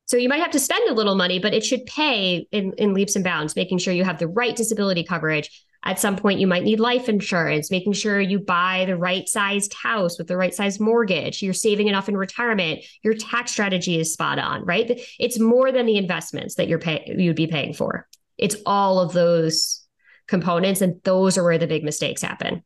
[0.07, 2.93] So you might have to spend a little money, but it should pay in, in
[2.93, 5.65] leaps and bounds, making sure you have the right disability coverage.
[5.87, 9.75] At some point, you might need life insurance, making sure you buy the right sized
[9.75, 11.43] house with the right sized mortgage.
[11.43, 12.81] You're saving enough in retirement.
[13.03, 14.99] Your tax strategy is spot on, right?
[15.19, 18.09] It's more than the investments that you're pay you'd be paying for.
[18.39, 19.87] It's all of those
[20.27, 22.63] components, and those are where the big mistakes happen.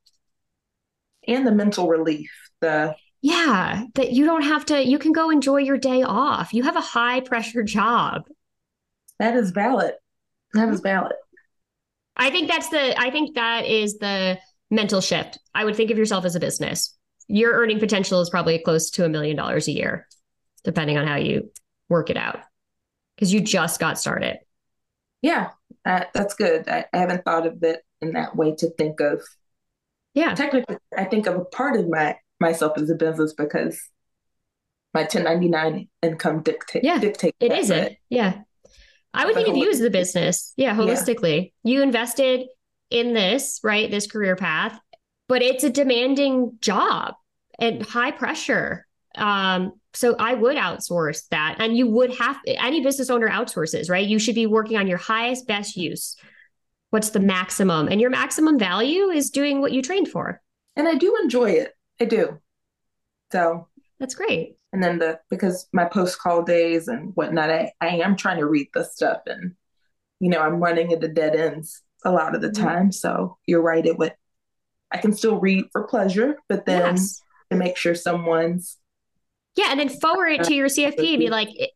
[1.26, 2.30] And the mental relief,
[2.60, 6.54] the yeah, that you don't have to, you can go enjoy your day off.
[6.54, 8.22] You have a high pressure job.
[9.18, 9.94] That is valid.
[10.54, 11.14] That is valid.
[12.16, 14.38] I think that's the I think that is the
[14.70, 15.38] mental shift.
[15.54, 16.96] I would think of yourself as a business.
[17.28, 20.06] Your earning potential is probably close to a million dollars a year,
[20.64, 21.50] depending on how you
[21.88, 22.40] work it out.
[23.14, 24.38] Because you just got started.
[25.22, 25.50] Yeah,
[25.84, 26.68] uh, that's good.
[26.68, 29.20] I, I haven't thought of it in that way to think of.
[30.14, 30.34] Yeah.
[30.34, 33.80] Technically, I think of a part of my myself as a business because
[34.94, 37.88] my 1099 income dictate Yeah, dictate it is It that, isn't.
[37.88, 38.38] but Yeah.
[39.14, 40.52] I would But think of you as the business.
[40.56, 41.52] Yeah, holistically.
[41.64, 42.46] You invested
[42.90, 43.90] in this, right?
[43.90, 44.78] This career path,
[45.28, 47.14] but it's a demanding job
[47.58, 48.86] and high pressure.
[49.14, 51.56] Um, so I would outsource that.
[51.58, 54.06] And you would have any business owner outsources, right?
[54.06, 56.16] You should be working on your highest, best use.
[56.90, 57.88] What's the maximum?
[57.88, 60.40] And your maximum value is doing what you trained for.
[60.76, 61.72] And I do enjoy it.
[62.00, 62.40] I do.
[63.32, 63.68] So,
[63.98, 64.56] That's great.
[64.72, 68.46] and then the because my post call days and whatnot, I, I am trying to
[68.46, 69.54] read the stuff and
[70.20, 72.60] you know, I'm running into dead ends a lot of the Mhm.
[72.62, 72.92] time.
[72.92, 74.14] So you're right, it would
[74.90, 77.20] I can still read for pleasure, but then yes.
[77.50, 78.78] to make sure someone's
[79.56, 81.66] Yeah, and then forward it to your CFP and be like, "Eh,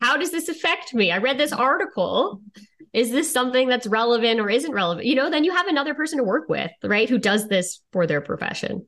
[0.00, 1.10] how does this affect me?
[1.10, 2.40] I read this article.
[2.92, 5.06] Is this something that's relevant or isn't relevant?
[5.06, 7.08] You know, then you have another person to work with, right?
[7.08, 8.86] Who does this for their profession.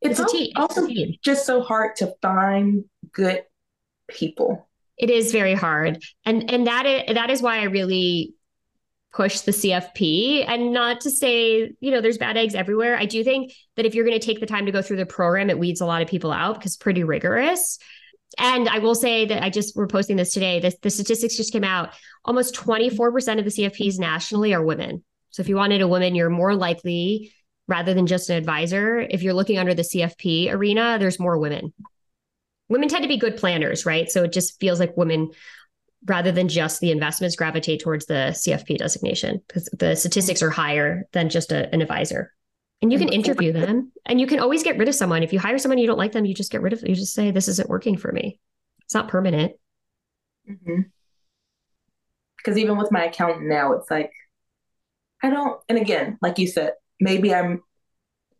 [0.00, 0.50] It's, it's, a team.
[0.50, 1.14] It's also a team.
[1.22, 3.42] just so hard to find good
[4.08, 4.68] people.
[4.98, 6.02] It is very hard.
[6.24, 8.34] And and that is that is why I really
[9.12, 12.98] push the CFP and not to say, you know, there's bad eggs everywhere.
[12.98, 15.06] I do think that if you're going to take the time to go through the
[15.06, 17.78] program, it weeds a lot of people out because it's pretty rigorous.
[18.38, 20.60] And I will say that I just we're posting this today.
[20.60, 21.94] The, the statistics just came out.
[22.24, 25.02] Almost 24% of the CFPs nationally are women.
[25.30, 27.32] So if you wanted a woman, you're more likely,
[27.68, 31.72] rather than just an advisor, if you're looking under the CFP arena, there's more women.
[32.68, 34.10] Women tend to be good planners, right?
[34.10, 35.30] So it just feels like women
[36.04, 41.04] rather than just the investments gravitate towards the CFP designation because the statistics are higher
[41.12, 42.32] than just a, an advisor.
[42.82, 45.22] And you can interview them and you can always get rid of someone.
[45.22, 47.14] If you hire someone you don't like them, you just get rid of You just
[47.14, 48.38] say, this isn't working for me.
[48.82, 49.52] It's not permanent.
[50.48, 50.82] Mm-hmm.
[52.36, 54.12] Because even with my accountant now, it's like,
[55.22, 57.62] I don't, and again, like you said, maybe I'm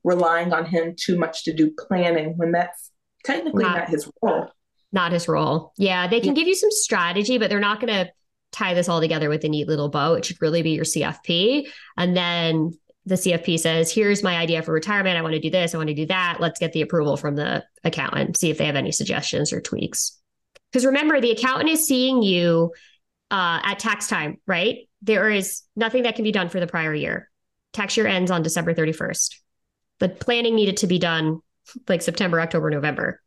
[0.04, 2.90] relying on him too much to do planning when that's
[3.24, 4.50] technically Not- not his role.
[4.92, 5.72] Not his role.
[5.76, 8.10] Yeah, they can give you some strategy, but they're not going to
[8.52, 10.14] tie this all together with a neat little bow.
[10.14, 11.68] It should really be your CFP.
[11.98, 12.72] And then
[13.04, 15.18] the CFP says, here's my idea for retirement.
[15.18, 15.74] I want to do this.
[15.74, 16.38] I want to do that.
[16.40, 20.18] Let's get the approval from the accountant, see if they have any suggestions or tweaks.
[20.70, 22.72] Because remember, the accountant is seeing you
[23.30, 24.88] uh, at tax time, right?
[25.02, 27.30] There is nothing that can be done for the prior year.
[27.76, 29.34] Tax year ends on December 31st.
[30.00, 31.40] The planning needed to be done
[31.88, 33.20] like September, October, November.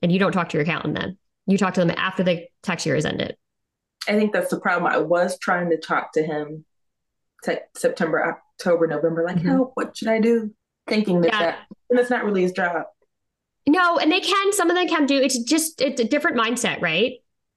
[0.00, 1.18] And you don't talk to your accountant then.
[1.46, 3.36] You talk to them after the tax year is ended.
[4.08, 4.92] I think that's the problem.
[4.92, 6.64] I was trying to talk to him
[7.44, 9.42] te- September, October, November, like, Mhm.
[9.46, 10.54] help, what should I do?
[10.86, 11.38] Thinking that, Yeah.
[11.40, 11.58] that
[11.90, 12.84] and it's not really his job.
[13.66, 16.80] No, and they can, some of them can do it's just it's a different mindset,
[16.80, 17.14] right?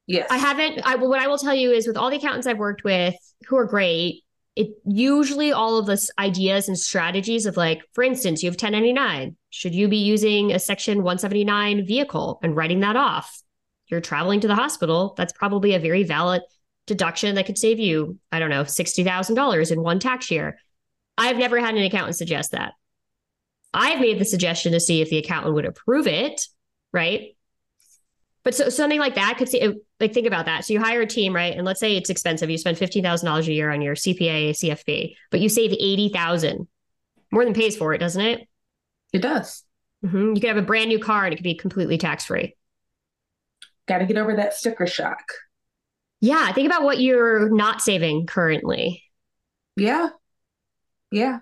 [0.08, 0.28] Yes.
[0.32, 2.84] I haven't I what I will tell you is with all the accountants I've worked
[2.84, 3.16] with
[3.48, 4.24] who are great,
[4.56, 9.36] it usually all of this ideas and strategies of like, for instance, you have 1099.
[9.50, 13.42] Should you be using a section 179 vehicle and writing that off?
[13.88, 15.14] You're traveling to the hospital.
[15.18, 16.42] That's probably a very valid
[16.88, 20.58] deduction that could save you, I don't know, $60,000 in one tax year.
[21.18, 22.74] I've never had an accountant suggest that.
[23.74, 26.48] I've made the suggestion to see if the accountant would approve it,
[26.94, 27.36] right?
[28.44, 30.66] But so something like that could see, like think about that.
[30.66, 31.56] So you hire a team, right?
[31.56, 32.50] And let's say it's expensive.
[32.50, 36.10] You spend fifteen thousand dollars a year on your CPA, CFP, but you save eighty
[36.10, 36.68] thousand.
[37.32, 38.48] More than pays for it, doesn't it?
[39.14, 39.64] it does.
[40.02, 42.56] hmm You could have a brand new car and it could be completely tax free.
[43.88, 45.24] Got to get over that sticker shock.
[46.22, 49.04] Yeah, think about what you're not saving currently.
[49.76, 50.10] Yeah.
[51.12, 51.40] Yeah.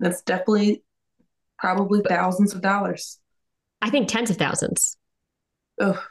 [0.00, 0.82] That's definitely
[1.58, 3.18] probably thousands of dollars.
[3.80, 4.96] I think tens of thousands.
[5.80, 6.02] Oh.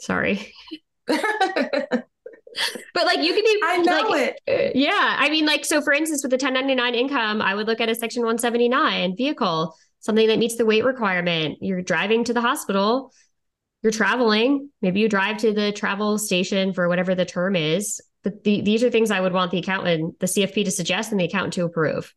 [0.00, 0.52] Sorry,
[2.94, 3.60] but like you could be.
[3.62, 4.68] I know like, it.
[4.68, 5.16] Uh, yeah.
[5.18, 7.94] I mean, like, so for instance, with the 1099 income, I would look at a
[7.94, 11.58] section 179 vehicle, something that meets the weight requirement.
[11.60, 13.12] You're driving to the hospital,
[13.82, 14.70] you're traveling.
[14.82, 18.00] Maybe you drive to the travel station for whatever the term is.
[18.24, 21.20] But the, these are things I would want the accountant, the CFP to suggest and
[21.20, 22.12] the accountant to approve.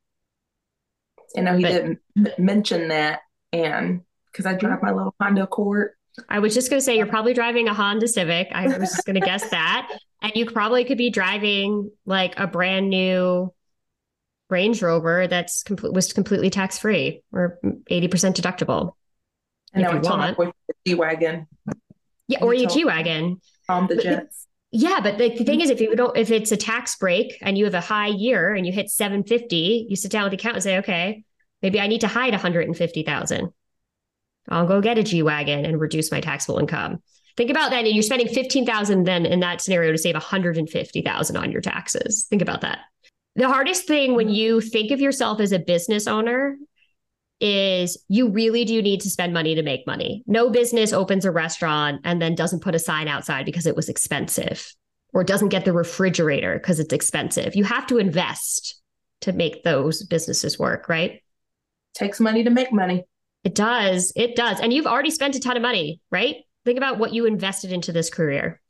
[1.37, 3.19] I know he But- didn't mention that.
[3.51, 5.91] And because I drive my little Honda Accord.
[6.27, 8.49] I was just going to say, you're probably driving a Honda Civic.
[8.51, 9.89] I was just going to guess that.
[10.21, 13.53] And you probably could be driving like a brand new
[14.49, 18.93] Range Rover that's complete was completely tax free or 80% deductible.
[19.73, 20.55] And If I you my want.
[20.85, 21.47] G Wagon
[22.27, 23.39] Yeah, or You your G Wagon.
[23.69, 24.47] on the jets.
[24.71, 27.57] Yeah, but the, the thing is, if you don't, if it's a tax break and
[27.57, 30.55] you have a high year and you hit 750, you sit down with the account
[30.55, 31.23] and say, okay,
[31.61, 33.49] maybe I need to hide 150,000.
[34.49, 37.01] I'll go get a G Wagon and reduce my taxable income.
[37.37, 37.85] Think about that.
[37.85, 42.25] And you're spending 15,000 then in that scenario to save 150,000 on your taxes.
[42.29, 42.79] Think about that.
[43.35, 46.57] The hardest thing when you think of yourself as a business owner
[47.39, 50.23] is you really do need to spend money to make money.
[50.27, 53.87] No business opens a restaurant and then doesn't put a sign outside because it was
[53.87, 54.73] expensive
[55.13, 57.55] or doesn't get the refrigerator because it's expensive.
[57.55, 58.81] You have to invest
[59.21, 61.23] to make those businesses work, right?
[61.93, 63.05] Takes money to make money.
[63.43, 64.11] It does.
[64.15, 64.59] It does.
[64.59, 66.37] And you've already spent a ton of money, right?
[66.65, 68.61] Think about what you invested into this career.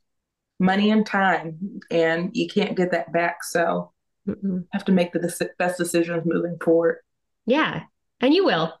[0.58, 3.42] Money and time, and you can't get that back.
[3.42, 3.92] So
[4.28, 4.64] Mm-mm.
[4.72, 6.98] have to make the best decisions moving forward.
[7.46, 7.82] Yeah,
[8.20, 8.72] and you will.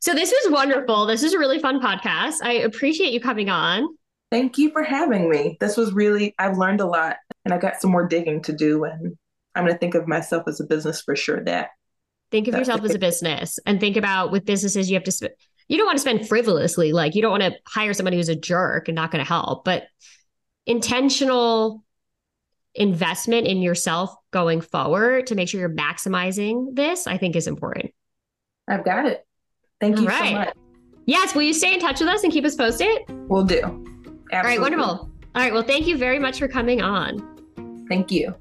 [0.00, 1.06] So this was wonderful.
[1.06, 2.36] This is a really fun podcast.
[2.42, 3.86] I appreciate you coming on.
[4.30, 5.56] Thank you for having me.
[5.60, 8.84] This was really, I've learned a lot and I got some more digging to do.
[8.84, 9.16] And
[9.54, 11.70] I'm going to think of myself as a business for sure that.
[12.30, 15.36] Think of yourself as a business and think about with businesses, you have to, sp-
[15.68, 16.92] you don't want to spend frivolously.
[16.92, 19.64] Like you don't want to hire somebody who's a jerk and not going to help,
[19.64, 19.84] but
[20.66, 21.84] intentional
[22.74, 27.92] investment in yourself going forward to make sure you're maximizing this, I think is important.
[28.68, 29.26] I've got it.
[29.80, 30.28] Thank you right.
[30.28, 30.54] so much.
[31.06, 31.34] Yes.
[31.34, 32.98] Will you stay in touch with us and keep us posted?
[33.28, 33.60] We'll do.
[33.60, 34.32] Absolutely.
[34.32, 34.60] All right.
[34.60, 34.86] Wonderful.
[34.86, 35.52] All right.
[35.52, 37.86] Well, thank you very much for coming on.
[37.88, 38.34] Thank you.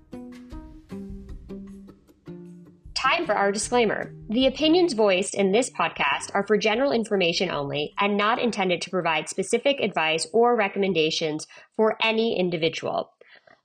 [2.97, 4.11] Time for our disclaimer.
[4.27, 8.89] The opinions voiced in this podcast are for general information only and not intended to
[8.89, 11.45] provide specific advice or recommendations
[11.75, 13.11] for any individual.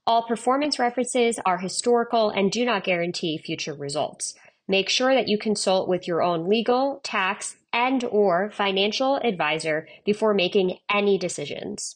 [0.05, 4.35] All performance references are historical and do not guarantee future results.
[4.67, 10.35] Make sure that you consult with your own legal, tax, and or financial advisor before
[10.35, 11.95] making any decisions.